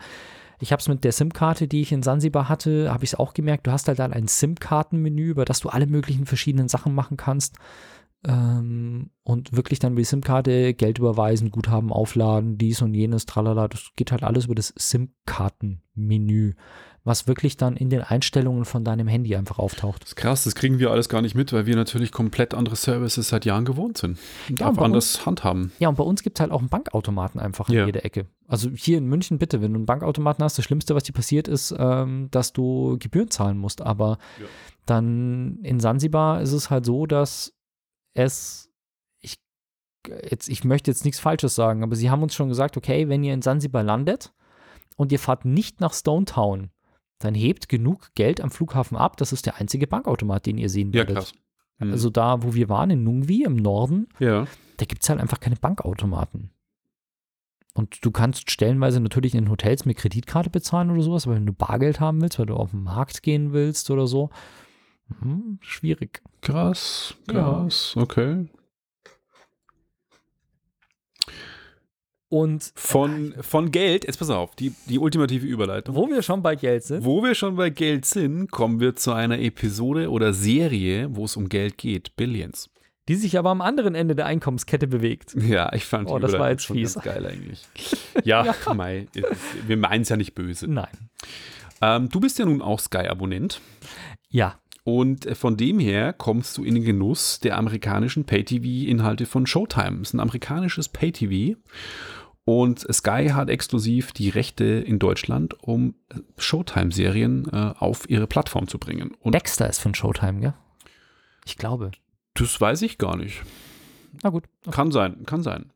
[0.59, 3.33] ich habe es mit der SIM-Karte, die ich in Sansibar hatte, habe ich es auch
[3.33, 7.17] gemerkt, du hast halt dann ein SIM-Karten-Menü, über das du alle möglichen verschiedenen Sachen machen
[7.17, 7.57] kannst.
[8.25, 13.67] Ähm, und wirklich dann über die SIM-Karte Geld überweisen, Guthaben aufladen, dies und jenes, tralala.
[13.67, 16.53] Das geht halt alles über das SIM-Karten-Menü,
[17.07, 20.01] was wirklich dann in den Einstellungen von deinem Handy einfach auftaucht.
[20.03, 22.75] Das ist krass, das kriegen wir alles gar nicht mit, weil wir natürlich komplett andere
[22.75, 24.19] Services seit Jahren gewohnt sind.
[24.49, 25.71] Und Ja, bei anders handhaben.
[25.79, 27.81] Ja, und bei uns gibt es halt auch einen Bankautomaten einfach Ja.
[27.81, 28.27] in jeder Ecke.
[28.47, 31.47] Also hier in München, bitte, wenn du einen Bankautomaten hast, das Schlimmste, was dir passiert,
[31.47, 33.81] ist, ähm, dass du Gebühren zahlen musst.
[33.81, 34.45] Aber Ja.
[34.85, 37.53] dann in Sansibar ist es halt so, dass
[38.13, 38.69] es,
[39.21, 39.37] ich
[40.29, 43.23] jetzt, ich möchte jetzt nichts Falsches sagen, aber sie haben uns schon gesagt, okay, wenn
[43.23, 44.33] ihr in Sansibar landet
[44.95, 46.69] und ihr fahrt nicht nach Stone Town,
[47.19, 49.17] dann hebt genug Geld am Flughafen ab.
[49.17, 51.15] Das ist der einzige Bankautomat, den ihr sehen Ja, werdet.
[51.17, 51.33] krass.
[51.79, 51.91] Mhm.
[51.91, 54.45] Also da, wo wir waren, in Nungwi im Norden, ja.
[54.77, 56.51] da gibt es halt einfach keine Bankautomaten.
[57.73, 61.53] Und du kannst stellenweise natürlich in Hotels mit Kreditkarte bezahlen oder sowas, aber wenn du
[61.53, 64.31] Bargeld haben willst, weil du auf den Markt gehen willst oder so,
[65.21, 66.21] hm, schwierig.
[66.41, 67.33] Krass, Ja.
[67.33, 68.47] krass, okay.
[72.29, 75.95] Und Von, von Geld, jetzt pass auf, die, die ultimative Überleitung.
[75.95, 79.13] wo wir schon bei Geld sind, Wo wir schon bei Geld sind, kommen wir zu
[79.13, 82.15] einer Episode oder Serie, wo es um Geld geht.
[82.17, 82.69] Billions.
[83.07, 85.33] die sich aber am anderen Ende der Einkommenskette bewegt.
[85.39, 86.95] Ja, ich fand Oh, die das war jetzt schon fies.
[86.95, 87.65] ganz geil eigentlich.
[88.25, 89.07] Ja, Mei,
[89.65, 90.67] wir meinen es ja nicht böse.
[90.67, 91.09] Nein.
[91.81, 93.61] Ähm, du bist ja nun auch Sky-Abonnent
[94.29, 99.97] Ja, und von dem her kommst du in den Genuss der amerikanischen Pay-TV-Inhalte von Showtime.
[99.97, 101.59] Es ist ein amerikanisches Pay-TV
[102.45, 105.95] und Sky hat exklusiv die Rechte in Deutschland, um
[106.37, 109.11] Showtime-Serien äh, auf ihre Plattform zu bringen.
[109.19, 110.53] Und Dexter ist von Showtime, gell?
[111.43, 111.91] Ich glaube.
[112.35, 113.41] das weiß ich gar nicht.
[114.23, 114.45] Na gut.
[114.71, 115.73] Kann sein, kann sein.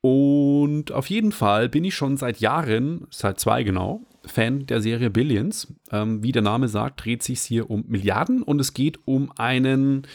[0.00, 5.10] Und auf jeden Fall bin ich schon seit Jahren, seit zwei genau, Fan der Serie
[5.10, 5.72] Billions.
[5.90, 10.06] Ähm, wie der Name sagt, dreht sich hier um Milliarden und es geht um einen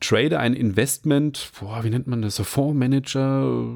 [0.00, 2.38] Trader, ein Investment, boah, wie nennt man das?
[2.38, 3.66] Fondsmanager,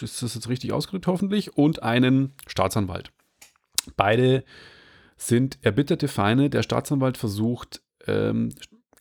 [0.00, 3.12] ist das jetzt richtig ausgedrückt hoffentlich, und einen Staatsanwalt.
[3.96, 4.44] Beide
[5.16, 6.50] sind erbitterte Feinde.
[6.50, 8.50] Der Staatsanwalt versucht, ähm,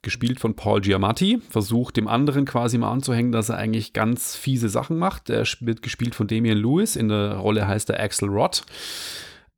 [0.02, 4.70] gespielt von Paul Giamatti, versucht dem anderen quasi mal anzuhängen, dass er eigentlich ganz fiese
[4.70, 5.30] Sachen macht.
[5.30, 8.64] Er wird gespielt von Damian Lewis, in der Rolle heißt er Axel Rott.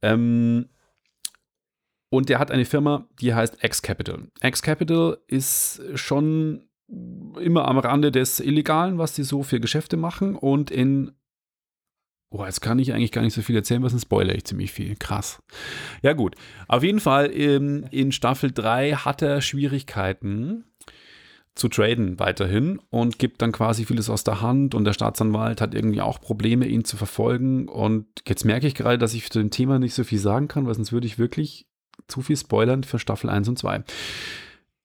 [0.02, 0.70] Ähm,
[2.10, 4.28] und der hat eine Firma, die heißt X Capital.
[4.42, 6.68] X Capital ist schon
[7.40, 10.36] immer am Rande des Illegalen, was die so für Geschäfte machen.
[10.36, 11.14] Und in
[12.34, 14.72] Oh, jetzt kann ich eigentlich gar nicht so viel erzählen, was ein Spoiler ich ziemlich
[14.72, 14.96] viel.
[14.96, 15.44] Krass.
[16.02, 16.36] Ja, gut.
[16.70, 20.64] Auf jeden Fall ähm, in Staffel 3 hat er Schwierigkeiten
[21.56, 25.76] zu traden weiterhin und gibt dann quasi vieles aus der Hand und der Staatsanwalt hat
[25.76, 27.68] irgendwie auch Probleme, ihn zu verfolgen.
[27.68, 30.66] Und jetzt merke ich gerade, dass ich zu dem Thema nicht so viel sagen kann,
[30.66, 31.68] weil sonst würde ich wirklich
[32.08, 33.84] zu viel spoilern für Staffel 1 und 2.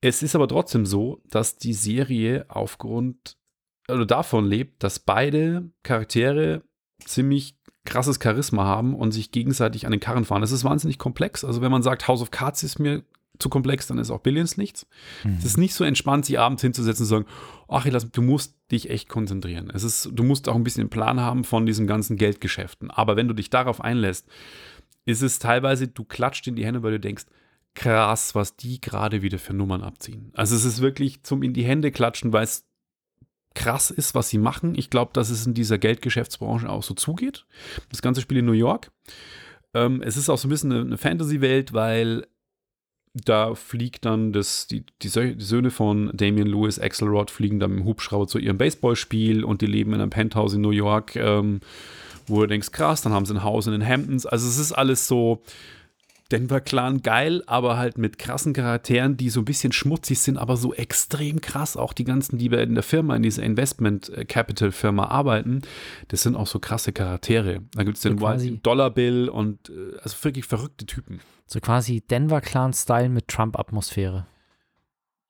[0.01, 3.37] Es ist aber trotzdem so, dass die Serie aufgrund
[3.89, 6.62] oder davon lebt, dass beide Charaktere
[7.05, 10.41] ziemlich krasses Charisma haben und sich gegenseitig an den Karren fahren.
[10.41, 11.45] Das ist wahnsinnig komplex.
[11.45, 13.05] Also wenn man sagt, House of Cards ist mir
[13.39, 14.87] zu komplex, dann ist auch Billions nichts.
[15.39, 17.26] Es ist nicht so entspannt, sich abends hinzusetzen und zu sagen,
[17.68, 19.70] ach, du musst dich echt konzentrieren.
[19.72, 22.91] Es ist, du musst auch ein bisschen einen Plan haben von diesen ganzen Geldgeschäften.
[22.91, 24.26] Aber wenn du dich darauf einlässt,
[25.05, 27.24] ist es teilweise, du klatscht in die Hände, weil du denkst,
[27.74, 30.32] krass, was die gerade wieder für Nummern abziehen.
[30.34, 32.66] Also es ist wirklich zum in die Hände klatschen, weil es
[33.55, 34.74] krass ist, was sie machen.
[34.76, 37.47] Ich glaube, dass es in dieser Geldgeschäftsbranche auch so zugeht.
[37.91, 38.91] Das ganze Spiel in New York.
[39.74, 42.26] Ähm, es ist auch so ein bisschen eine, eine Fantasy-Welt, weil
[43.25, 47.71] da fliegt dann das, die, die, Sö- die Söhne von Damian Lewis, Axelrod, fliegen dann
[47.71, 51.17] mit dem Hubschrauber zu ihrem Baseballspiel und die leben in einem Penthouse in New York,
[51.17, 51.61] ähm,
[52.27, 54.27] wo du denkst, krass, dann haben sie ein Haus in den Hamptons.
[54.27, 55.43] Also es ist alles so,
[56.33, 60.57] Denver Clan geil, aber halt mit krassen Charakteren, die so ein bisschen schmutzig sind, aber
[60.57, 61.77] so extrem krass.
[61.77, 65.62] Auch die ganzen, die bei in der Firma, in dieser Investment äh, Capital Firma arbeiten,
[66.09, 67.61] das sind auch so krasse Charaktere.
[67.75, 68.19] Da gibt es den
[68.57, 71.21] So Dollar Bill und äh, also wirklich verrückte Typen.
[71.47, 74.27] So quasi Denver Clan-Style mit Trump-Atmosphäre.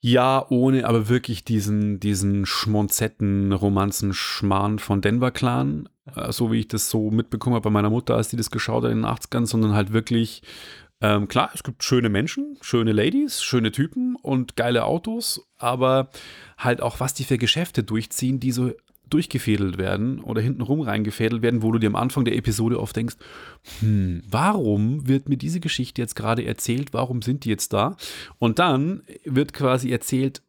[0.01, 6.61] Ja, ohne aber wirklich diesen, diesen Schmonzetten, Romanzen, Schmarrn von Denver Clan, äh, so wie
[6.61, 9.07] ich das so mitbekommen habe bei meiner Mutter, als die das geschaut hat in den
[9.07, 10.43] 80ern, sondern halt wirklich,
[11.01, 16.11] ähm, klar, es gibt schöne Menschen, schöne Ladies, schöne Typen und geile Autos, aber
[16.57, 18.73] halt auch, was die für Geschäfte durchziehen, die so
[19.09, 23.16] durchgefädelt werden oder hintenrum reingefädelt werden, wo du dir am Anfang der Episode oft denkst,
[23.80, 26.92] hm, warum wird mir diese Geschichte jetzt gerade erzählt?
[26.92, 27.96] Warum sind die jetzt da?
[28.38, 30.42] Und dann wird quasi erzählt,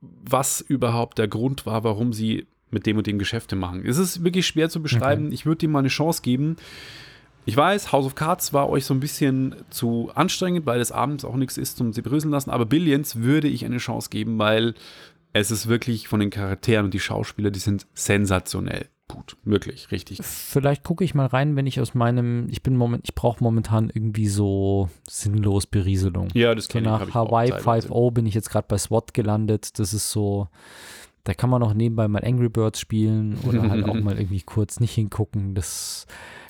[0.00, 3.84] was überhaupt der Grund war, warum sie mit dem und dem Geschäfte machen.
[3.86, 5.32] Es ist wirklich schwer zu beschreiben.
[5.32, 6.56] Ich würde ihm mal eine Chance geben.
[7.46, 11.24] Ich weiß, House of Cards war euch so ein bisschen zu anstrengend, weil es abends
[11.24, 12.50] auch nichts ist zum sie bröseln lassen.
[12.50, 14.74] Aber Billions würde ich eine Chance geben, weil
[15.32, 19.36] es ist wirklich von den Charakteren und die Schauspieler, die sind sensationell gut.
[19.44, 20.18] Wirklich, richtig.
[20.22, 23.88] Vielleicht gucke ich mal rein, wenn ich aus meinem, ich bin moment, ich brauche momentan
[23.92, 26.28] irgendwie so sinnlos Berieselung.
[26.34, 27.88] Ja, das So kenn ich, nach Hawaii teilweise.
[27.88, 29.78] 5.0 bin ich jetzt gerade bei SWAT gelandet.
[29.78, 30.48] Das ist so,
[31.22, 34.80] da kann man auch nebenbei mal Angry Birds spielen oder halt auch mal irgendwie kurz
[34.80, 35.54] nicht hingucken.
[35.54, 36.06] Das,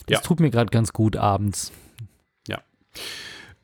[0.07, 0.21] das Ja.
[0.21, 1.73] tut mir gerade ganz gut abends.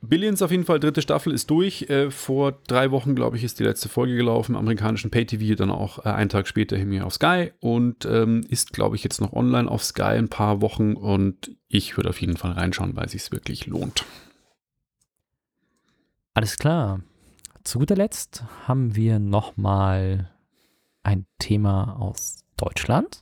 [0.05, 1.89] Billions auf jeden Fall, dritte Staffel ist durch.
[1.89, 6.05] Äh, vor drei Wochen, glaube ich, ist die letzte Folge gelaufen, amerikanischen Pay-TV, dann auch
[6.05, 9.71] äh, einen Tag später hier auf Sky und ähm, ist, glaube ich, jetzt noch online
[9.71, 13.67] auf Sky ein paar Wochen und ich würde auf jeden Fall reinschauen, weil es wirklich
[13.67, 14.05] lohnt.
[16.35, 17.01] Alles klar.
[17.63, 20.33] Zu guter Letzt haben wir nochmal
[21.05, 23.22] ein Thema aus Deutschland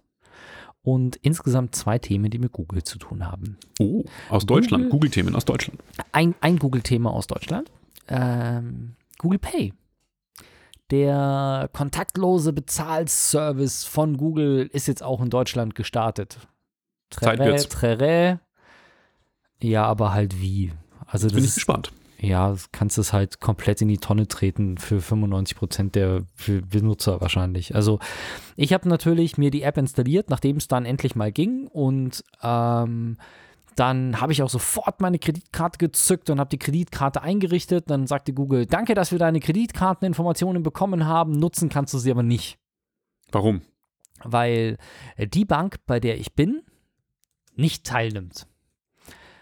[0.82, 3.56] und insgesamt zwei Themen, die mit Google zu tun haben.
[3.78, 5.80] Oh, aus Google- Deutschland, Google-Themen aus Deutschland.
[6.12, 7.70] Ein, ein Google-Thema aus Deutschland.
[8.08, 9.74] Ähm, Google Pay.
[10.90, 16.38] Der kontaktlose Bezahlservice von Google ist jetzt auch in Deutschland gestartet.
[17.10, 17.68] Zeit Trerä, wird's.
[17.68, 18.40] trerä.
[19.62, 20.72] Ja, aber halt wie?
[21.06, 21.92] Also das Bin ich ist, gespannt.
[22.20, 26.22] Ja, kannst du es halt komplett in die Tonne treten für 95 Prozent der
[26.70, 27.74] Benutzer wahrscheinlich.
[27.74, 27.98] Also
[28.56, 33.16] ich habe natürlich mir die App installiert, nachdem es dann endlich mal ging und ähm,
[33.76, 37.88] dann habe ich auch sofort meine Kreditkarte gezückt und habe die Kreditkarte eingerichtet.
[37.88, 42.22] Dann sagte Google, danke, dass wir deine Kreditkarteninformationen bekommen haben, nutzen kannst du sie aber
[42.22, 42.58] nicht,
[43.32, 43.62] Warum?
[44.22, 44.76] weil
[45.16, 46.62] die Bank, bei der ich bin,
[47.54, 48.46] nicht teilnimmt.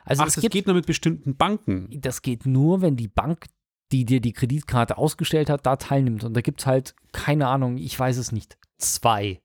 [0.08, 1.88] Also Ach, es das gibt geht nur mit bestimmten Banken.
[2.00, 3.46] das geht nur, wenn die Bank,
[3.92, 6.24] die dir die Kreditkarte ausgestellt hat, da teilnimmt.
[6.24, 9.40] Und da gibt es halt, keine Ahnung, ich weiß es nicht, zwei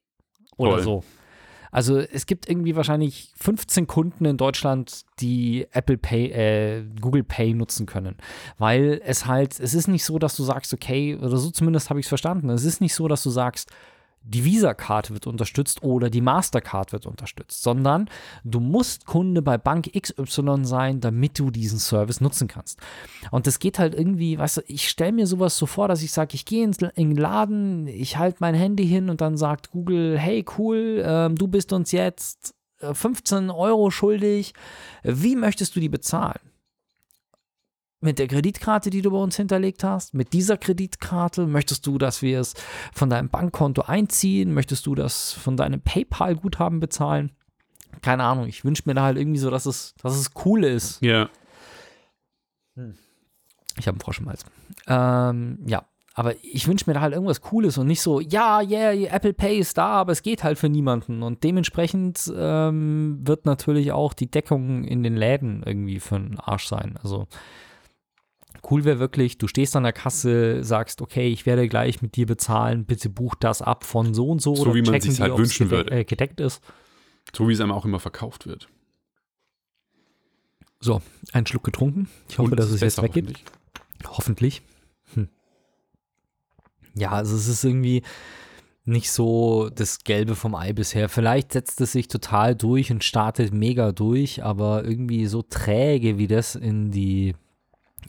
[0.57, 0.83] oder Toll.
[0.83, 1.03] so.
[1.71, 7.55] Also es gibt irgendwie wahrscheinlich 15 Kunden in Deutschland, die Apple Pay, äh, Google Pay
[7.55, 8.15] nutzen können.
[8.59, 11.99] Weil es halt, es ist nicht so, dass du sagst, okay, oder so zumindest habe
[11.99, 13.71] ich es verstanden, es ist nicht so, dass du sagst,
[14.23, 18.09] die Visa-Karte wird unterstützt oder die Mastercard wird unterstützt, sondern
[18.43, 22.79] du musst Kunde bei Bank XY sein, damit du diesen Service nutzen kannst.
[23.31, 26.11] Und das geht halt irgendwie, weißt du, ich stelle mir sowas so vor, dass ich
[26.11, 30.17] sage, ich gehe in den Laden, ich halte mein Handy hin und dann sagt Google,
[30.17, 34.53] hey cool, ähm, du bist uns jetzt äh, 15 Euro schuldig,
[35.03, 36.39] wie möchtest du die bezahlen?
[38.03, 40.13] Mit der Kreditkarte, die du bei uns hinterlegt hast?
[40.13, 41.47] Mit dieser Kreditkarte?
[41.47, 42.53] Möchtest du, dass wir es
[42.93, 44.53] von deinem Bankkonto einziehen?
[44.53, 47.31] Möchtest du das von deinem PayPal-Guthaben bezahlen?
[48.01, 51.01] Keine Ahnung, ich wünsche mir da halt irgendwie so, dass es, dass es cool ist.
[51.01, 51.29] Ja.
[52.75, 54.43] Ich habe einen Frosch im Hals.
[54.85, 58.91] Ähm, ja, aber ich wünsche mir da halt irgendwas Cooles und nicht so, ja, yeah,
[59.15, 61.23] Apple Pay ist da, aber es geht halt für niemanden.
[61.23, 66.67] Und dementsprechend ähm, wird natürlich auch die Deckung in den Läden irgendwie für einen Arsch
[66.67, 66.99] sein.
[67.01, 67.27] Also
[68.69, 72.25] cool wäre wirklich, du stehst an der Kasse, sagst, okay, ich werde gleich mit dir
[72.25, 74.55] bezahlen, bitte buch das ab von so und so.
[74.55, 75.91] So oder wie man die, halt wünschen würde.
[75.91, 76.61] Äh, gedeckt ist.
[77.35, 78.69] So wie es einem auch immer verkauft wird.
[80.79, 81.01] So,
[81.31, 82.09] einen Schluck getrunken.
[82.27, 83.25] Ich hoffe, Und dass es jetzt weggeht.
[83.25, 83.43] hoffentlich.
[84.05, 84.61] Hoffentlich.
[85.13, 85.29] Hm.
[86.95, 88.03] Ja, also es ist irgendwie
[88.85, 91.07] nicht so das Gelbe vom Ei bisher.
[91.07, 96.27] Vielleicht setzt es sich total durch und startet mega durch, aber irgendwie so träge, wie
[96.27, 97.33] das in die,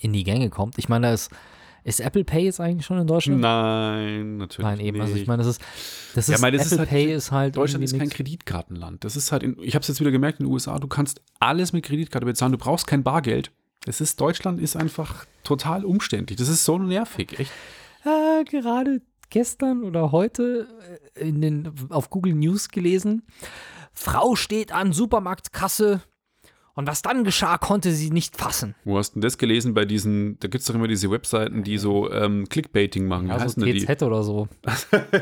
[0.00, 0.78] in die Gänge kommt.
[0.78, 1.30] Ich meine, da ist,
[1.84, 3.40] ist Apple Pay jetzt eigentlich schon in Deutschland?
[3.40, 4.64] Nein, natürlich.
[4.66, 5.00] Nein, eben.
[5.00, 5.28] Also ich nicht.
[5.28, 5.62] meine, das ist,
[6.14, 8.14] das Ja, ist, meine, das ist Apple halt- Pay ist halt Deutschland ist kein nix.
[8.14, 9.04] Kreditkartenland.
[9.04, 11.20] Das ist halt, in, ich habe es jetzt wieder gemerkt in den USA, du kannst
[11.40, 13.50] alles mit Kreditkarte bezahlen, du brauchst kein Bargeld.
[13.86, 16.38] Es ist, Deutschland ist einfach total umständlich.
[16.38, 17.52] Das ist so nervig, echt.
[18.04, 20.66] äh, gerade gestern oder heute
[21.16, 23.24] äh, in den, auf Google News gelesen.
[23.92, 26.00] Frau steht an Supermarktkasse
[26.74, 28.74] und was dann geschah, konnte sie nicht fassen.
[28.84, 31.62] Wo hast du denn das gelesen bei diesen, da gibt es doch immer diese Webseiten,
[31.62, 33.30] die so ähm, Clickbaiting machen.
[33.30, 34.48] Also heißen denn TZ oder so.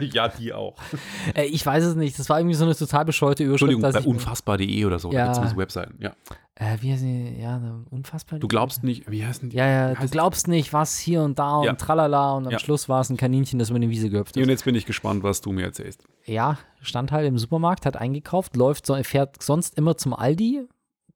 [0.00, 0.06] die?
[0.12, 0.76] ja, die auch.
[1.34, 2.18] Äh, ich weiß es nicht.
[2.18, 3.70] Das war irgendwie so eine total bescheuerte Überschrift.
[3.72, 5.12] Entschuldigung, bei ich, unfassbar.de oder so.
[5.12, 5.18] Ja.
[5.18, 5.94] Da gibt es diese Webseiten.
[6.00, 6.12] Ja.
[6.56, 7.36] äh, wie heißt die?
[7.40, 8.38] Ja, unfassbar.
[8.38, 9.56] Du glaubst nicht, wie heißen die?
[9.56, 11.74] Ja, ja, du glaubst nicht, was hier und da und Ja.
[11.74, 12.58] tralala und am Ja.
[12.58, 14.48] Schluss war es ein Kaninchen, das über die Wiese gehüpft Und ist.
[14.48, 16.04] jetzt bin ich gespannt, was du mir erzählst.
[16.24, 20.66] Ja, stand halt im Supermarkt, hat eingekauft, läuft, so, fährt sonst immer zum Aldi.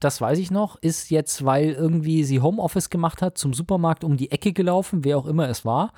[0.01, 0.76] Das weiß ich noch.
[0.76, 5.16] Ist jetzt, weil irgendwie sie Homeoffice gemacht hat, zum Supermarkt um die Ecke gelaufen, wer
[5.18, 5.92] auch immer es war.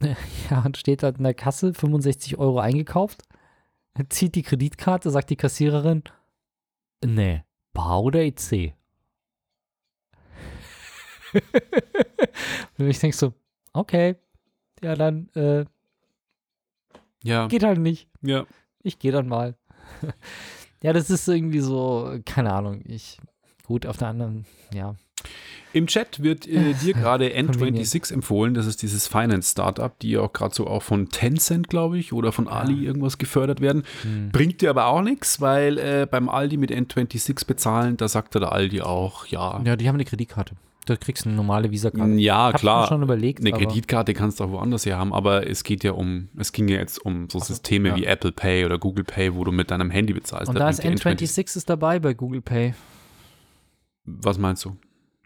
[0.50, 3.22] Ja, und steht halt in der Kasse, 65 Euro eingekauft.
[4.08, 6.02] Zieht die Kreditkarte, sagt die Kassiererin,
[7.04, 8.74] nee, Bar oder EC?
[12.78, 13.32] und ich denk so,
[13.72, 14.16] okay,
[14.82, 15.64] ja dann, äh,
[17.22, 18.44] Ja, geht halt nicht ja.
[18.82, 19.56] ich gehe dann mal.
[20.82, 23.18] ja, das ist irgendwie so, keine Ahnung, ich,
[23.64, 24.94] gut, auf der anderen, ja.
[25.72, 27.86] Im Chat wird äh, dir gerade Convenient.
[27.86, 28.54] N26 empfohlen.
[28.54, 32.32] Das ist dieses Finance-Startup, die ja auch gerade so auch von Tencent, glaube ich, oder
[32.32, 33.84] von Ali irgendwas gefördert werden.
[34.02, 34.30] Hm.
[34.30, 38.52] Bringt dir aber auch nichts, weil äh, beim Aldi mit N26 bezahlen, da sagte der
[38.52, 39.62] Aldi auch, ja.
[39.64, 40.54] Ja, die haben eine Kreditkarte.
[40.84, 42.14] Da kriegst du eine normale Visa-Karte.
[42.14, 42.82] Ja, Hab's klar.
[42.82, 43.40] mir schon überlegt.
[43.40, 46.66] Eine Kreditkarte kannst du auch woanders her haben, aber es geht ja um, es ging
[46.66, 47.96] ja jetzt um so Systeme ja.
[47.96, 50.48] wie Apple Pay oder Google Pay, wo du mit deinem Handy bezahlst.
[50.48, 52.74] Und da ist bringt dir N26 ist dabei bei Google Pay.
[54.04, 54.76] Was meinst du?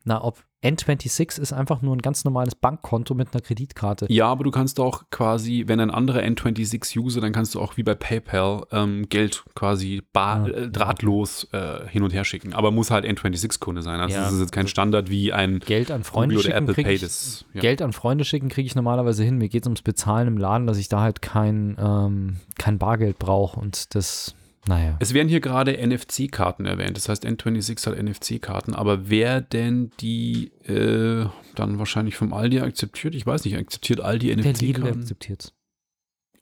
[0.05, 4.07] Na, ob N26 ist einfach nur ein ganz normales Bankkonto mit einer Kreditkarte.
[4.09, 7.83] Ja, aber du kannst auch quasi, wenn ein anderer N26-User, dann kannst du auch wie
[7.83, 12.53] bei PayPal ähm, Geld quasi bar, Ah, äh, drahtlos äh, hin und her schicken.
[12.53, 14.01] Aber muss halt N26-Kunde sein.
[14.01, 14.25] Also Ja.
[14.25, 16.95] das ist jetzt kein Standard wie ein Geld an Freunde Google oder schicken Apple Pay.
[16.95, 17.61] ich, Das, ja.
[17.61, 19.39] Geld an Freunde schicken kriege ich normalerweise hin.
[19.39, 23.19] Mir geht es ums Bezahlen im Laden, dass ich da halt kein, ähm, kein Bargeld
[23.19, 24.35] brauche und das,
[24.69, 24.97] naja.
[25.01, 26.97] Es werden hier gerade NFC-Karten erwähnt.
[26.97, 28.75] Das heißt, N26 hat NFC-Karten.
[28.75, 33.15] Aber wer denn die äh, dann wahrscheinlich vom Aldi akzeptiert?
[33.15, 34.51] Ich weiß nicht, akzeptiert Aldi Der Lidl
[34.81, 35.01] NFC-Karten?
[35.01, 35.53] akzeptiert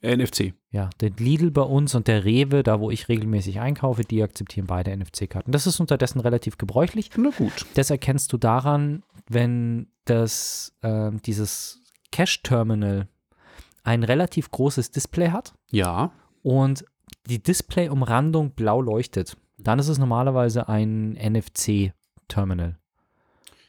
[0.01, 0.53] NFC.
[0.69, 4.67] Ja, der Lidl bei uns und der Rewe, da wo ich regelmäßig einkaufe, die akzeptieren
[4.67, 5.51] beide NFC-Karten.
[5.51, 7.09] Das ist unterdessen relativ gebräuchlich.
[7.17, 7.65] Na gut.
[7.73, 13.07] Das erkennst du daran, wenn das, ähm, dieses Cash-Terminal
[13.83, 16.11] ein relativ großes Display hat Ja.
[16.43, 16.85] und
[17.27, 19.37] die Display-Umrandung blau leuchtet.
[19.57, 22.77] Dann ist es normalerweise ein NFC-Terminal.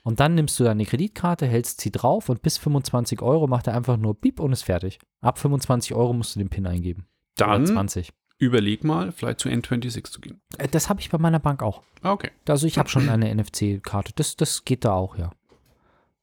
[0.03, 3.75] Und dann nimmst du deine Kreditkarte, hältst sie drauf und bis 25 Euro macht er
[3.75, 4.99] einfach nur Piep und ist fertig.
[5.21, 7.07] Ab 25 Euro musst du den PIN eingeben.
[7.41, 8.13] Oder Dann 20.
[8.39, 10.41] überleg mal, vielleicht zu N26 zu gehen.
[10.59, 11.83] Äh, Das habe ich bei meiner Bank auch.
[12.03, 12.31] Ah, okay.
[12.49, 14.13] Also ich habe schon eine NFC-Karte.
[14.15, 15.31] Das, das geht da auch, ja.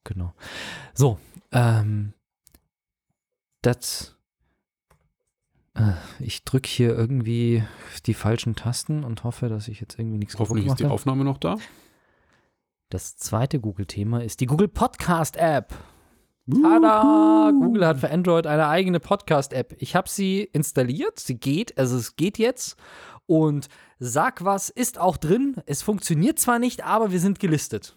[0.06, 0.34] Genau.
[0.94, 1.20] So,
[1.52, 2.14] ähm,
[3.62, 4.16] das,
[6.20, 7.64] ich drücke hier irgendwie
[8.06, 10.86] die falschen Tasten und hoffe, dass ich jetzt irgendwie nichts Hoffentlich ist die.
[10.86, 11.58] Aufnahme noch da.
[12.90, 15.74] Das zweite Google-Thema ist die Google Podcast-App.
[16.62, 17.52] Tada!
[17.52, 19.76] Google hat für Android eine eigene Podcast-App.
[19.80, 21.20] Ich habe sie installiert.
[21.20, 22.78] Sie geht, also es geht jetzt.
[23.26, 23.68] Und
[23.98, 25.56] sag was, ist auch drin.
[25.66, 27.96] Es funktioniert zwar nicht, aber wir sind gelistet.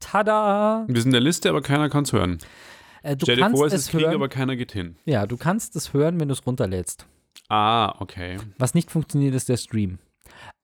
[0.00, 0.84] Tada!
[0.88, 2.38] Wir sind in der Liste, aber keiner kann es hören.
[3.06, 4.14] Äh, du Stell dir kannst vor, es es ist Krieg, hören.
[4.14, 4.96] aber keiner geht hin.
[5.04, 7.06] ja, du kannst es hören, wenn du es runterlädst.
[7.48, 8.38] Ah, okay.
[8.58, 9.98] Was nicht funktioniert, ist der Stream.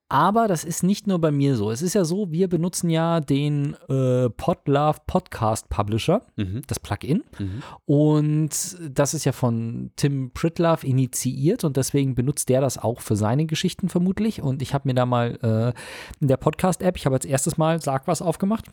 [0.08, 1.70] Aber das ist nicht nur bei mir so.
[1.70, 6.60] Es ist ja so, wir benutzen ja den äh, Podlove Podcast Publisher, Mhm.
[6.66, 7.24] das Plugin.
[7.38, 7.62] Mhm.
[7.86, 8.50] Und
[8.90, 13.46] das ist ja von Tim Pritlove initiiert und deswegen benutzt der das auch für seine
[13.46, 14.42] Geschichten vermutlich.
[14.42, 15.72] Und ich habe mir da mal äh,
[16.20, 18.66] in der Podcast-App, ich habe als erstes Mal Sag was aufgemacht.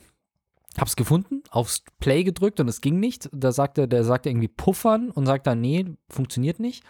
[0.77, 3.29] Hab's gefunden, aufs Play gedrückt und es ging nicht.
[3.33, 6.83] Da sagte, der sagte irgendwie puffern und sagt dann, nee, funktioniert nicht.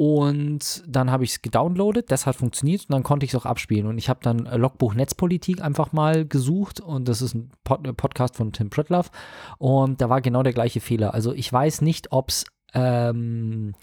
[0.00, 3.46] Und dann habe ich es gedownloadet, das hat funktioniert und dann konnte ich es auch
[3.46, 3.86] abspielen.
[3.86, 7.84] Und ich habe dann äh, Logbuch Netzpolitik einfach mal gesucht und das ist ein Pod
[7.84, 9.10] äh, Podcast von Tim Pritlove
[9.58, 11.14] und da war genau der gleiche Fehler.
[11.14, 12.44] Also ich weiß nicht, ob es
[12.74, 13.74] ähm,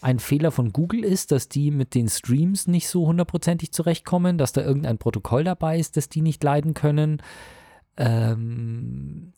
[0.00, 4.52] ein Fehler von Google ist, dass die mit den Streams nicht so hundertprozentig zurechtkommen, dass
[4.52, 7.20] da irgendein Protokoll dabei ist, das die nicht leiden können.
[7.96, 9.32] Ähm,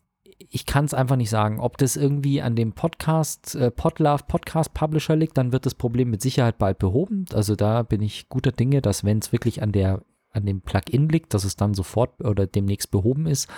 [0.49, 1.59] ich kann es einfach nicht sagen.
[1.59, 6.09] Ob das irgendwie an dem Podcast, äh, Podlove Podcast Publisher liegt, dann wird das Problem
[6.09, 7.25] mit Sicherheit bald behoben.
[7.33, 11.09] Also da bin ich guter Dinge, dass wenn es wirklich an der, an dem Plugin
[11.09, 13.49] liegt, dass es dann sofort oder demnächst behoben ist.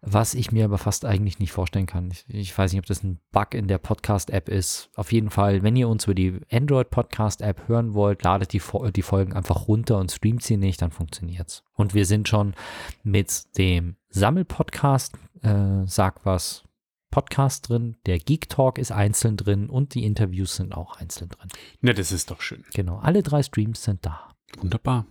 [0.00, 2.10] Was ich mir aber fast eigentlich nicht vorstellen kann.
[2.10, 4.90] Ich, ich weiß nicht, ob das ein Bug in der Podcast-App ist.
[4.94, 8.62] Auf jeden Fall, wenn ihr uns über die Android-Podcast-App hören wollt, ladet die,
[8.94, 11.64] die Folgen einfach runter und streamt sie nicht, dann funktioniert's.
[11.74, 12.54] Und wir sind schon
[13.02, 16.64] mit dem Sammelpodcast, äh, sag was,
[17.10, 17.96] Podcast drin.
[18.06, 21.48] Der Geek Talk ist einzeln drin und die Interviews sind auch einzeln drin.
[21.80, 22.64] Na, das ist doch schön.
[22.74, 24.34] Genau, alle drei Streams sind da.
[24.58, 25.06] Wunderbar.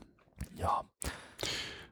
[0.55, 0.83] Ja.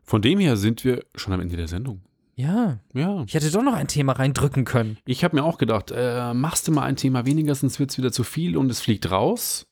[0.04, 2.02] Von dem her sind wir schon am Ende der Sendung.
[2.38, 3.24] Ja, Ja.
[3.26, 4.98] ich hätte doch noch ein Thema reindrücken können.
[5.06, 7.98] Ich habe mir auch gedacht, äh, machst du mal ein Thema weniger, sonst wird es
[7.98, 9.68] wieder zu viel und es fliegt raus.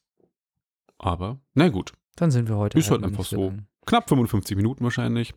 [0.97, 1.91] Aber, na gut.
[2.15, 3.47] Dann sind wir heute Ist halt mal einfach so.
[3.49, 3.67] lang.
[3.85, 5.33] Knapp 55 Minuten wahrscheinlich.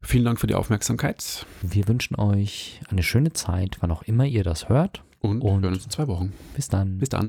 [0.00, 4.44] Vielen Dank für die Aufmerksamkeit Wir wünschen euch eine schöne Zeit, wann auch immer ihr
[4.44, 5.02] das hört.
[5.20, 6.32] und, Und- hören uns in zwei Wochen.
[6.54, 6.98] Bis dann.
[6.98, 7.28] Bis dann.